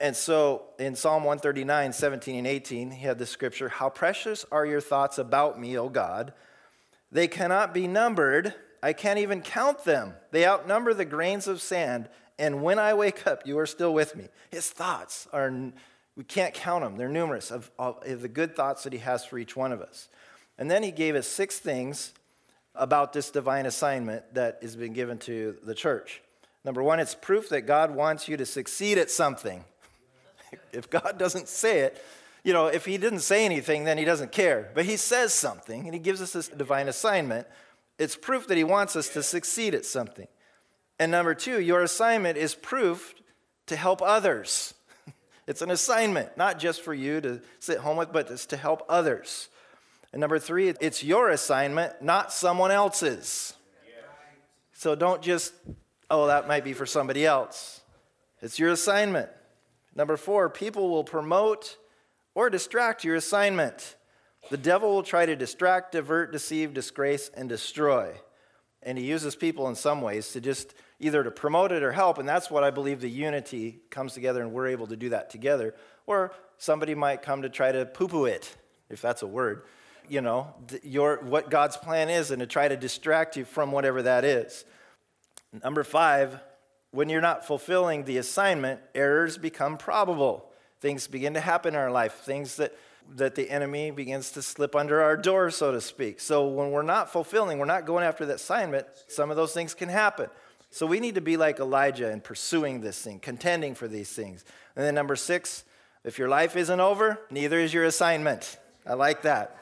[0.00, 4.66] And so in Psalm 139, 17 and 18, he had the scripture How precious are
[4.66, 6.32] your thoughts about me, O God!
[7.12, 8.54] They cannot be numbered.
[8.82, 10.14] I can't even count them.
[10.32, 12.08] They outnumber the grains of sand.
[12.38, 14.28] And when I wake up, you are still with me.
[14.50, 15.52] His thoughts are
[16.16, 19.38] we can't count them, they're numerous of, of, the good thoughts that He has for
[19.38, 20.08] each one of us.
[20.58, 22.12] And then He gave us six things
[22.74, 26.22] about this divine assignment that has been given to the church.
[26.64, 29.64] Number one, it's proof that God wants you to succeed at something.
[30.72, 32.02] if God doesn't say it,
[32.44, 34.70] you know, if He didn't say anything, then He doesn't care.
[34.74, 37.46] But He says something and He gives us this divine assignment.
[37.98, 40.28] It's proof that He wants us to succeed at something.
[40.98, 43.14] And number two, your assignment is proof
[43.66, 44.74] to help others.
[45.46, 48.84] It's an assignment, not just for you to sit home with, but it's to help
[48.88, 49.48] others.
[50.12, 53.54] And number three, it's your assignment, not someone else's.
[54.74, 55.52] So don't just,
[56.10, 57.80] oh, that might be for somebody else.
[58.40, 59.30] It's your assignment.
[59.94, 61.76] Number four, people will promote
[62.34, 63.96] or distract your assignment.
[64.50, 68.12] The devil will try to distract, divert, deceive, disgrace, and destroy.
[68.82, 72.16] And he uses people in some ways to just either to promote it or help.
[72.18, 75.28] And that's what I believe the unity comes together and we're able to do that
[75.28, 75.74] together.
[76.06, 78.56] Or somebody might come to try to poo poo it
[78.88, 79.64] if that's a word,
[80.08, 84.02] you know, your, what God's plan is and to try to distract you from whatever
[84.02, 84.64] that is.
[85.64, 86.38] Number five,
[86.92, 90.50] when you're not fulfilling the assignment, errors become probable.
[90.80, 92.76] Things begin to happen in our life, things that,
[93.16, 96.20] that the enemy begins to slip under our door, so to speak.
[96.20, 99.74] So when we're not fulfilling, we're not going after that assignment, some of those things
[99.74, 100.28] can happen.
[100.72, 104.42] So we need to be like Elijah in pursuing this thing, contending for these things.
[104.74, 105.64] And then number six,
[106.02, 108.56] if your life isn't over, neither is your assignment.
[108.86, 109.54] I like that.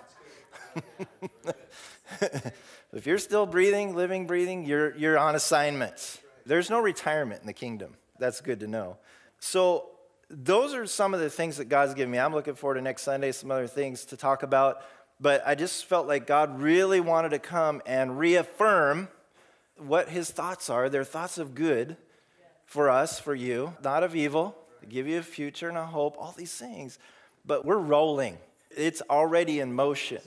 [2.92, 6.20] if you're still breathing, living, breathing, you're, you're on assignment.
[6.46, 7.96] There's no retirement in the kingdom.
[8.20, 8.99] That's good to know.
[9.40, 9.87] So,
[10.33, 12.18] those are some of the things that God's given me.
[12.20, 14.81] I'm looking forward to next Sunday, some other things to talk about.
[15.18, 19.09] But I just felt like God really wanted to come and reaffirm
[19.81, 20.88] what his thoughts are.
[20.88, 21.97] They're thoughts of good
[22.64, 24.57] for us, for you, not of evil,
[24.88, 26.99] give you a future and a hope, all these things.
[27.45, 28.38] But we're rolling,
[28.71, 30.23] it's already in motion.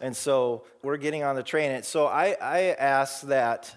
[0.00, 1.70] And so we're getting on the train.
[1.70, 3.74] And so I, I ask that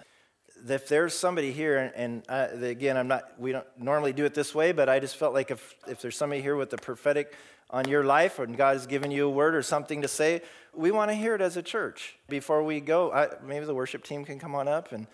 [0.67, 4.33] if there's somebody here, and, and uh, again, I'm not, we don't normally do it
[4.33, 7.35] this way, but I just felt like if, if there's somebody here with the prophetic
[7.75, 10.41] on your life, and God has given you a word or something to say,
[10.73, 12.15] we want to hear it as a church.
[12.29, 15.07] Before we go, I, maybe the worship team can come on up, and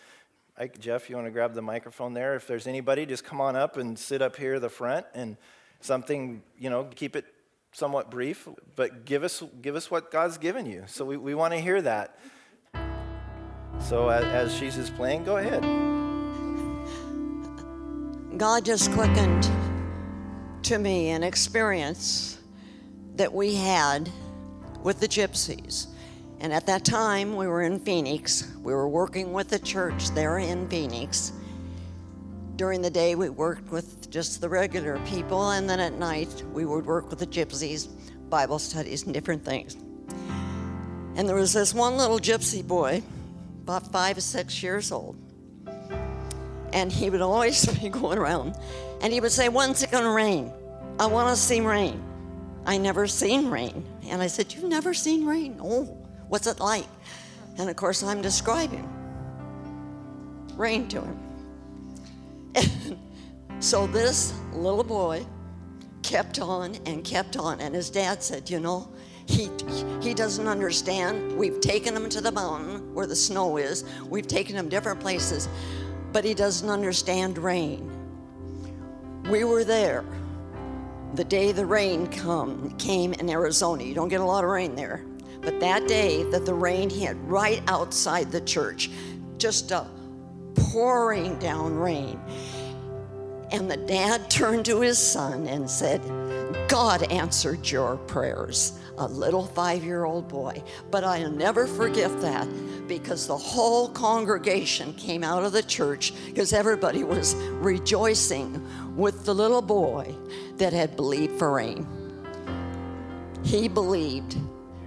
[0.55, 2.35] I, Jeff, you want to grab the microphone there?
[2.35, 5.37] If there's anybody, just come on up and sit up here the front, and
[5.79, 7.25] something, you know, keep it
[7.71, 10.83] somewhat brief, but give us, give us what God's given you.
[10.85, 12.19] So we, we want to hear that.
[13.79, 15.63] So as, as she's is playing, go ahead.
[18.37, 19.49] God just quickened
[20.61, 22.37] to me an experience
[23.15, 24.09] that we had
[24.83, 25.87] with the gypsies.
[26.39, 28.51] And at that time, we were in Phoenix.
[28.63, 31.33] We were working with the church there in Phoenix.
[32.55, 36.65] During the day, we worked with just the regular people, and then at night, we
[36.65, 37.87] would work with the gypsies,
[38.29, 39.77] Bible studies, and different things.
[41.15, 43.03] And there was this one little gypsy boy,
[43.63, 45.15] about five or six years old.
[46.73, 48.55] And he would always be going around,
[49.01, 50.51] and he would say, When's it going to rain?
[50.99, 52.03] I want to see rain.
[52.65, 53.85] I never seen rain.
[54.07, 55.59] And I said, You've never seen rain?
[55.61, 55.83] Oh,
[56.27, 56.85] what's it like?
[57.57, 58.87] And of course, I'm describing
[60.55, 61.19] rain to him.
[62.55, 62.97] And
[63.59, 65.25] so this little boy
[66.03, 67.59] kept on and kept on.
[67.61, 68.91] And his dad said, You know,
[69.25, 69.49] he,
[70.01, 71.37] he doesn't understand.
[71.37, 75.47] We've taken him to the mountain where the snow is, we've taken him different places,
[76.11, 77.89] but he doesn't understand rain.
[79.29, 80.03] We were there
[81.15, 83.83] the day the rain come, came in Arizona.
[83.83, 85.03] You don't get a lot of rain there.
[85.41, 88.89] But that day that the rain hit right outside the church,
[89.37, 89.87] just a
[90.55, 92.19] pouring down rain.
[93.51, 96.01] And the dad turned to his son and said,
[96.67, 98.77] God answered your prayers.
[98.97, 100.61] A little five year old boy.
[100.91, 102.47] But I'll never forget that
[102.87, 108.63] because the whole congregation came out of the church because everybody was rejoicing
[108.95, 110.15] with the little boy
[110.57, 111.87] that had believed for rain.
[113.43, 114.37] He believed.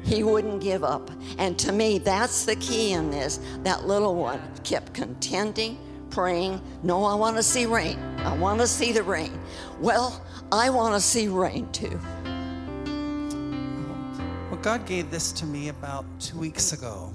[0.03, 1.11] He wouldn't give up.
[1.39, 3.41] And to me, that's the key in this.
[3.63, 5.79] That little one kept contending,
[6.11, 7.99] praying, No, I want to see rain.
[8.19, 9.39] I want to see the rain.
[9.81, 11.99] Well, I want to see rain too.
[14.51, 17.13] Well, God gave this to me about two weeks ago.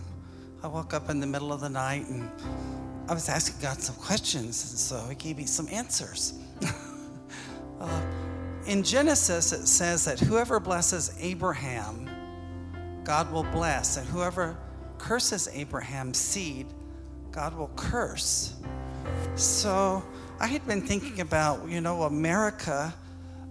[0.62, 2.30] I woke up in the middle of the night and
[3.10, 6.36] I was asking God some questions, and so He gave me some answers.
[7.82, 8.02] uh,
[8.68, 12.08] in Genesis, it says that whoever blesses Abraham,
[13.04, 14.56] God will bless, and whoever
[15.00, 16.68] curses Abraham's seed,
[17.32, 18.54] God will curse.
[19.34, 20.04] So
[20.40, 22.94] I had been thinking about, you know, America.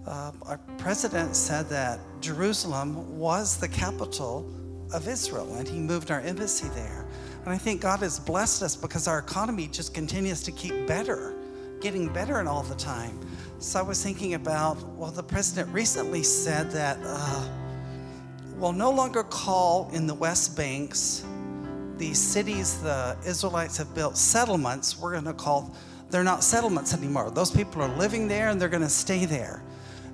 [0.07, 4.49] Uh, our president said that Jerusalem was the capital
[4.93, 7.05] of Israel, and he moved our embassy there.
[7.45, 11.35] And I think God has blessed us because our economy just continues to keep better,
[11.79, 13.19] getting better and all the time.
[13.59, 17.49] So I was thinking about, well, the president recently said that uh,
[18.55, 21.25] we'll no longer call in the West Banks
[21.97, 24.97] the cities the Israelites have built settlements.
[24.97, 25.75] We're going to call,
[26.09, 27.29] they're not settlements anymore.
[27.31, 29.61] Those people are living there and they're going to stay there.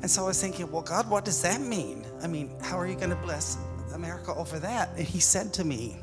[0.02, 2.06] And so I was thinking, well, God, what does that mean?
[2.22, 3.58] I mean, how are you going to bless
[3.94, 4.90] America over that?
[4.98, 5.98] And he said to me,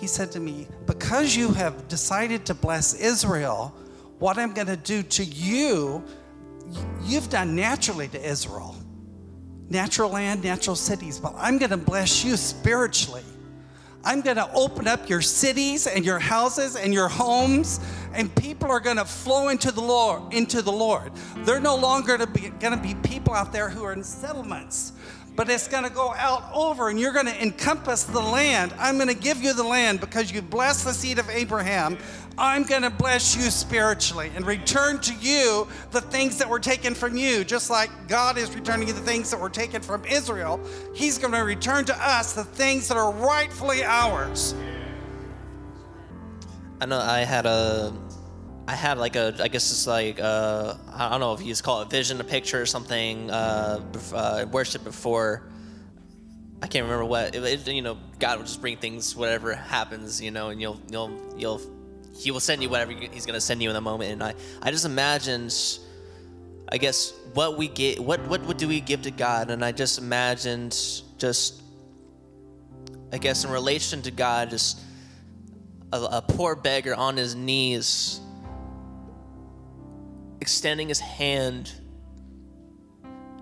[0.00, 3.74] he said to me, because you have decided to bless Israel,
[4.18, 6.04] what I'm going to do to you,
[7.02, 8.76] you've done naturally to Israel.
[9.70, 13.24] Natural land, natural cities, but I'm going to bless you spiritually.
[14.04, 17.80] I'm going to open up your cities and your houses and your homes,
[18.14, 20.32] and people are going to flow into the Lord.
[20.32, 24.04] Into the Lord, they're no longer going to be people out there who are in
[24.04, 24.92] settlements.
[25.38, 28.74] But it's going to go out over and you're going to encompass the land.
[28.76, 31.96] I'm going to give you the land because you blessed the seed of Abraham.
[32.36, 36.92] I'm going to bless you spiritually and return to you the things that were taken
[36.92, 37.44] from you.
[37.44, 40.58] Just like God is returning the things that were taken from Israel,
[40.92, 44.56] He's going to return to us the things that are rightfully ours.
[46.80, 47.92] I know I had a,
[48.68, 51.64] I had like a, I guess it's like, uh, I don't know if you just
[51.64, 53.80] call it vision, a picture or something, uh,
[54.12, 55.48] uh, worship before.
[56.60, 60.30] I can't remember what, it, you know, God will just bring things, whatever happens, you
[60.30, 61.62] know, and you'll, you'll, you'll,
[62.14, 64.12] He will send you whatever He's going to send you in the moment.
[64.12, 65.56] And I, I just imagined,
[66.70, 69.50] I guess, what we get, what, what, what do we give to God?
[69.50, 70.78] And I just imagined
[71.16, 71.62] just,
[73.14, 74.78] I guess, in relation to God, just,
[75.90, 78.20] a, a poor beggar on his knees,
[80.48, 81.70] extending his hand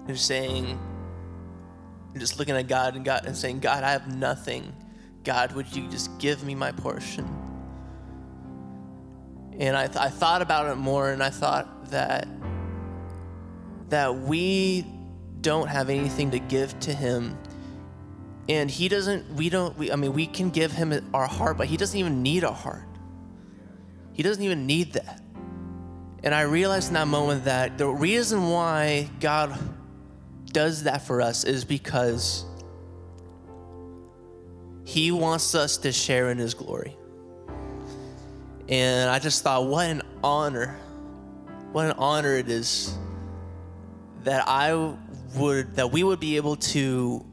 [0.08, 0.76] and saying,
[2.10, 4.74] and just looking at God and God and saying, God, I have nothing.
[5.22, 7.24] God, would you just give me my portion?
[9.56, 12.26] And I, th- I thought about it more, and I thought that
[13.88, 14.84] that we
[15.42, 17.38] don't have anything to give to Him
[18.48, 21.66] and he doesn't we don't we, i mean we can give him our heart but
[21.66, 22.84] he doesn't even need a heart
[24.12, 25.20] he doesn't even need that
[26.26, 29.58] and i realized in that moment that the reason why god
[30.52, 32.44] does that for us is because
[34.84, 36.94] he wants us to share in his glory
[38.68, 40.76] and i just thought what an honor
[41.72, 42.98] what an honor it is
[44.24, 44.94] that i
[45.36, 47.24] would that we would be able to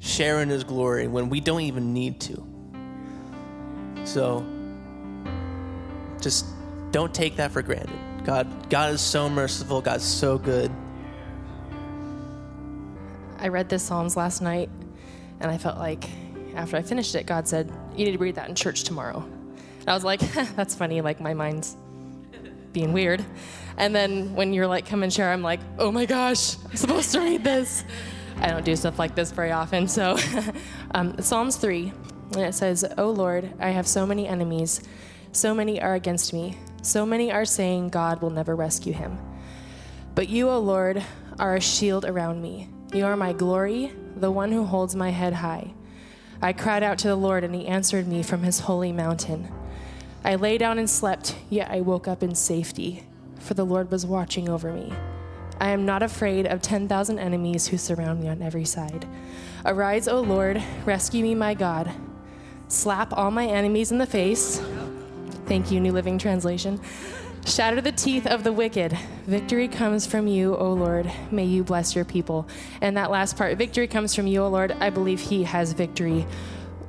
[0.00, 2.46] share in his glory when we don't even need to.
[4.04, 4.46] So
[6.20, 6.46] just
[6.90, 7.98] don't take that for granted.
[8.26, 10.72] God God is so merciful, God's so good.
[13.38, 14.68] I read this Psalms last night
[15.38, 16.10] and I felt like
[16.56, 19.24] after I finished it, God said, You need to read that in church tomorrow.
[19.78, 20.18] And I was like,
[20.56, 21.76] That's funny, like my mind's
[22.72, 23.24] being weird.
[23.76, 27.12] And then when you're like, Come and share, I'm like, Oh my gosh, I'm supposed
[27.12, 27.84] to read this.
[28.38, 29.86] I don't do stuff like this very often.
[29.86, 30.18] So,
[30.90, 31.92] um, Psalms 3,
[32.32, 34.82] and it says, Oh Lord, I have so many enemies.
[35.30, 36.58] So many are against me.
[36.86, 39.18] So many are saying God will never rescue him.
[40.14, 41.02] But you, O Lord,
[41.36, 42.68] are a shield around me.
[42.94, 45.74] You are my glory, the one who holds my head high.
[46.40, 49.52] I cried out to the Lord, and he answered me from his holy mountain.
[50.24, 53.02] I lay down and slept, yet I woke up in safety,
[53.40, 54.92] for the Lord was watching over me.
[55.60, 59.08] I am not afraid of 10,000 enemies who surround me on every side.
[59.64, 61.90] Arise, O Lord, rescue me, my God.
[62.68, 64.60] Slap all my enemies in the face.
[65.46, 66.80] Thank you, New Living Translation.
[67.44, 68.98] Shatter the teeth of the wicked.
[69.26, 71.08] Victory comes from you, O Lord.
[71.30, 72.48] May you bless your people.
[72.80, 74.72] And that last part, victory comes from you, O Lord.
[74.80, 76.26] I believe He has victory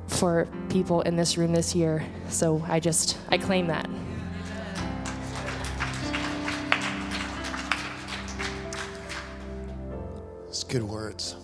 [0.08, 2.04] for people in this room this year.
[2.28, 3.88] So I just, I claim that.
[10.48, 11.36] It's good words.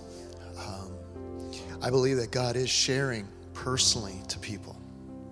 [0.58, 0.96] Um,
[1.80, 4.76] I believe that God is sharing personally to people.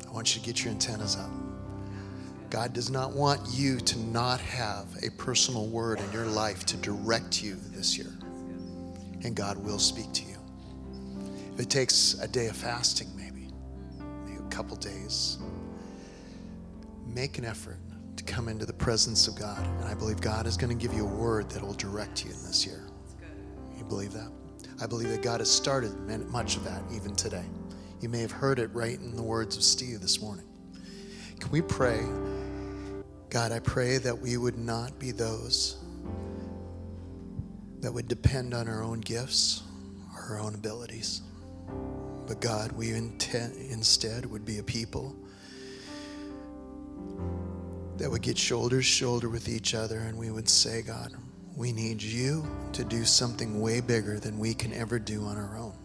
[0.07, 1.52] I want you to get your antennas up.
[2.53, 6.77] God does not want you to not have a personal word in your life to
[6.77, 8.13] direct you this year.
[9.25, 10.37] And God will speak to you.
[11.55, 13.49] If it takes a day of fasting, maybe,
[14.27, 15.39] maybe a couple days,
[17.07, 17.79] make an effort
[18.17, 19.67] to come into the presence of God.
[19.81, 22.33] And I believe God is going to give you a word that will direct you
[22.33, 22.83] in this year.
[23.79, 24.31] You believe that?
[24.79, 25.97] I believe that God has started
[26.29, 27.47] much of that even today.
[28.03, 30.45] You may have heard it right in the words of Steve this morning.
[31.41, 32.05] Can we pray?
[33.33, 35.79] God, I pray that we would not be those
[37.81, 39.63] that would depend on our own gifts,
[40.15, 41.23] our own abilities.
[42.27, 45.17] But God, we instead would be a people
[47.97, 51.15] that would get shoulder to shoulder with each other and we would say, God,
[51.57, 55.57] we need you to do something way bigger than we can ever do on our
[55.57, 55.82] own.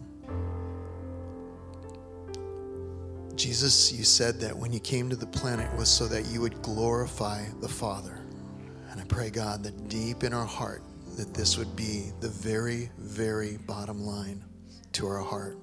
[3.38, 6.60] Jesus, you said that when you came to the planet was so that you would
[6.64, 8.20] glorify the Father.
[8.90, 10.82] And I pray, God, that deep in our heart,
[11.18, 14.44] that this would be the very, very bottom line
[14.94, 15.60] to our heart.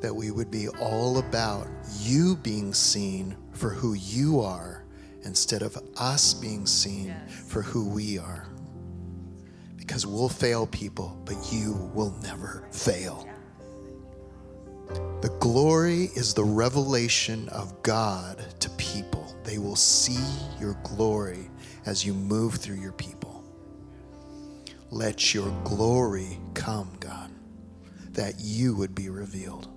[0.00, 1.68] That we would be all about
[1.98, 4.86] you being seen for who you are
[5.24, 7.44] instead of us being seen yes.
[7.46, 8.48] for who we are.
[9.76, 13.29] Because we'll fail people, but you will never fail.
[15.22, 19.36] The glory is the revelation of God to people.
[19.44, 20.22] They will see
[20.60, 21.50] your glory
[21.86, 23.44] as you move through your people.
[24.90, 27.30] Let your glory come, God.
[28.14, 29.68] that you would be revealed.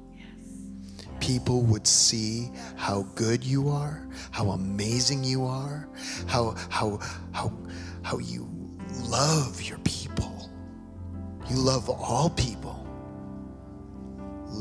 [1.20, 5.88] People would see how good you are, how amazing you are,
[6.28, 7.00] how, how,
[7.34, 7.54] how,
[8.04, 8.48] how you
[9.06, 10.50] love your people.
[11.50, 12.53] You love all people.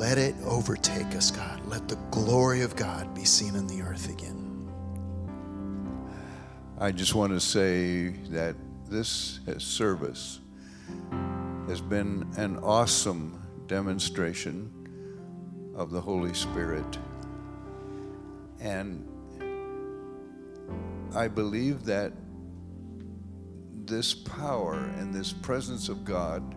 [0.02, 1.64] Let it overtake us, God.
[1.68, 4.68] Let the glory of God be seen in the earth again.
[6.76, 8.56] I just want to say that
[8.90, 10.40] this service
[11.68, 14.72] has been an awesome demonstration
[15.76, 16.98] of the Holy Spirit.
[18.58, 19.08] And
[21.14, 22.12] I believe that
[23.84, 26.56] this power and this presence of God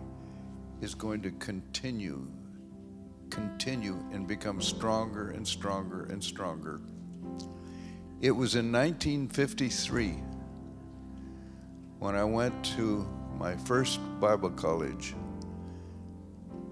[0.80, 2.26] is going to continue,
[3.36, 6.80] continue and become stronger and stronger and stronger.
[8.22, 10.14] It was in 1953
[11.98, 13.06] when I went to
[13.38, 15.14] my first Bible college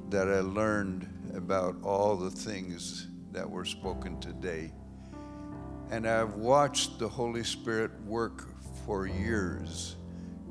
[0.09, 1.07] that I learned
[1.37, 4.73] about all the things that were spoken today.
[5.91, 8.49] And I've watched the Holy Spirit work
[8.87, 9.97] for years,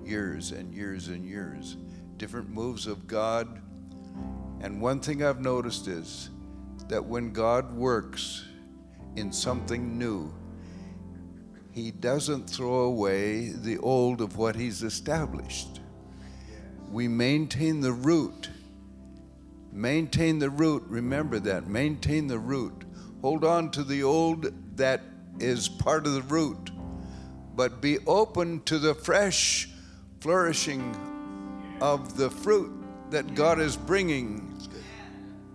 [0.05, 1.75] years and years and years,
[2.17, 3.63] different moves of God.
[4.63, 6.31] And one thing I've noticed is
[6.87, 8.45] that when God works
[9.15, 10.33] in something new,
[11.71, 15.79] He doesn't throw away the old of what He's established.
[16.89, 18.49] We maintain the root
[19.73, 20.83] Maintain the root.
[20.87, 21.67] Remember that.
[21.67, 22.85] Maintain the root.
[23.21, 25.01] Hold on to the old that
[25.39, 26.69] is part of the root,
[27.55, 29.67] but be open to the fresh
[30.19, 30.95] flourishing
[31.81, 32.71] of the fruit
[33.09, 34.52] that God is bringing.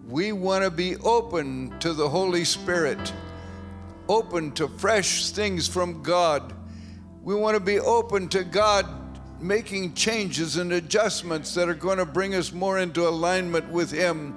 [0.08, 3.12] We want to be open to the Holy Spirit,
[4.08, 6.54] open to fresh things from God.
[7.22, 8.86] We want to be open to God
[9.38, 14.34] making changes and adjustments that are going to bring us more into alignment with Him.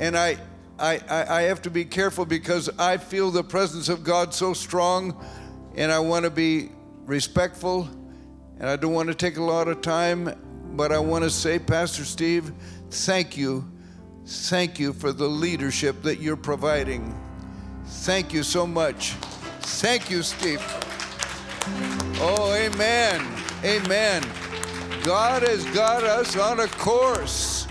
[0.00, 0.36] And I,
[0.80, 5.24] I, I have to be careful because I feel the presence of God so strong,
[5.76, 6.70] and I want to be
[7.04, 7.88] respectful,
[8.58, 10.34] and I don't want to take a lot of time,
[10.72, 12.50] but I want to say, Pastor Steve,
[12.90, 13.64] thank you.
[14.26, 17.16] Thank you for the leadership that you're providing.
[17.86, 19.12] Thank you so much.
[19.60, 20.60] Thank you, Steve.
[22.18, 23.24] Oh, amen.
[23.62, 24.24] Amen.
[25.04, 27.68] God has got us on a course.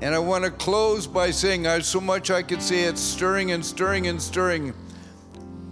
[0.00, 3.52] And I want to close by saying I so much I could say it's stirring
[3.52, 4.74] and stirring and stirring.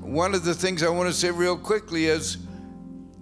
[0.00, 2.38] One of the things I want to say real quickly is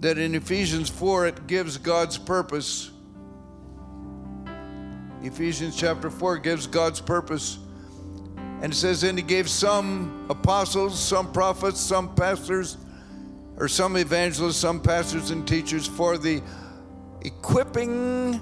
[0.01, 2.91] that in Ephesians 4 it gives God's purpose.
[5.21, 7.57] Ephesians chapter 4 gives God's purpose.
[8.61, 12.77] And it says, And he gave some apostles, some prophets, some pastors,
[13.57, 16.41] or some evangelists, some pastors and teachers for the
[17.21, 18.39] equipping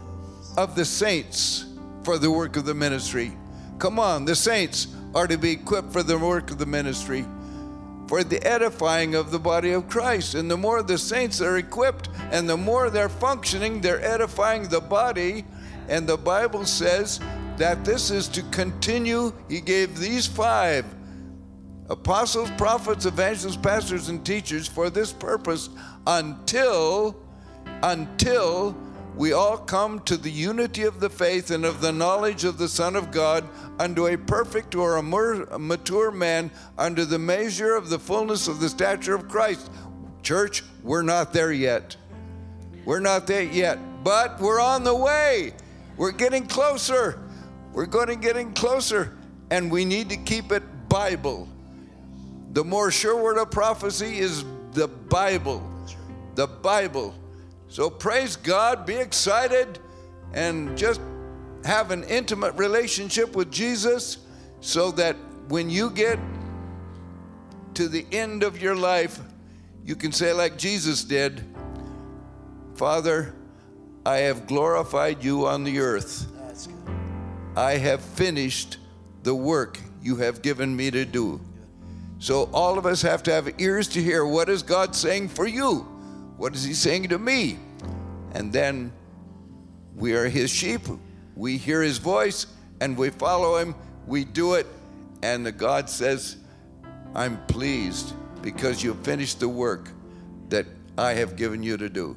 [0.56, 1.66] of the saints
[2.04, 3.32] for the work of the ministry.
[3.80, 7.26] Come on, the saints are to be equipped for the work of the ministry,
[8.08, 10.36] for the edifying of the body of Christ.
[10.36, 14.82] And the more the saints are equipped and the more they're functioning, they're edifying the
[14.82, 15.46] body.
[15.88, 17.20] And the Bible says
[17.58, 19.34] that this is to continue.
[19.50, 20.86] He gave these five
[21.90, 25.70] apostles, prophets, evangelists, pastors, and teachers for this purpose
[26.06, 27.16] until,
[27.84, 28.76] until
[29.16, 32.68] we all come to the unity of the faith and of the knowledge of the
[32.68, 33.48] Son of God
[33.80, 38.70] unto a perfect or a mature man under the measure of the fullness of the
[38.70, 39.72] stature of Christ.
[40.22, 41.96] Church, we're not there yet.
[42.86, 45.54] We're not there yet, but we're on the way.
[45.98, 47.20] We're getting closer.
[47.74, 49.18] We're going to getting closer,
[49.52, 51.48] and we need to keep it Bible.
[52.54, 55.62] The more sure word of prophecy is the Bible.
[56.36, 57.14] The Bible.
[57.68, 59.80] So praise God, be excited,
[60.34, 61.02] and just
[61.66, 64.20] have an intimate relationship with Jesus
[64.62, 65.16] so that
[65.50, 66.20] when you get
[67.74, 69.20] to the end of your life,
[69.86, 71.44] you can say, like Jesus did,
[72.76, 73.36] Father,
[74.08, 76.28] I have glorified you on the earth.
[77.58, 78.78] I have finished
[79.24, 81.42] the work you have given me to do.
[82.18, 85.46] So all of us have to have ears to hear what is God saying for
[85.46, 85.80] you?
[86.38, 87.60] What is he saying to me?
[88.32, 88.94] And then
[89.94, 90.84] we are his sheep.
[91.36, 92.48] We hear his voice
[92.80, 93.76] and we follow him.
[94.06, 94.68] We do it.
[95.22, 96.38] And the God says,
[97.14, 99.92] I'm pleased because you finished the work
[100.48, 100.66] that
[100.98, 102.16] I have given you to do.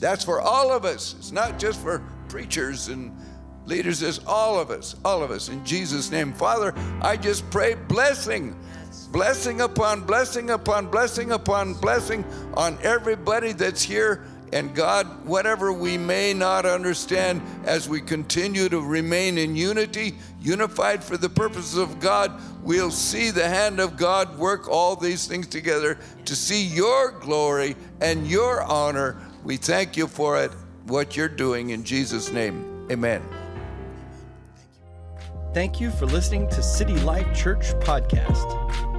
[0.00, 1.14] That's for all of us.
[1.18, 3.16] It's not just for preachers and
[3.66, 5.48] leaders, it's all of us, all of us.
[5.48, 8.56] In Jesus' name, Father, I just pray blessing
[9.12, 12.24] blessing upon blessing upon blessing upon blessing
[12.54, 18.80] on everybody that's here And God, whatever we may not understand, as we continue to
[18.80, 22.32] remain in unity, unified for the purposes of God,
[22.62, 27.76] we'll see the hand of God work all these things together to see your glory
[28.00, 29.20] and your honor.
[29.44, 30.52] We thank you for it,
[30.86, 32.86] what you're doing in Jesus' name.
[32.90, 33.22] Amen.
[35.52, 38.89] Thank you for listening to City Life Church Podcast.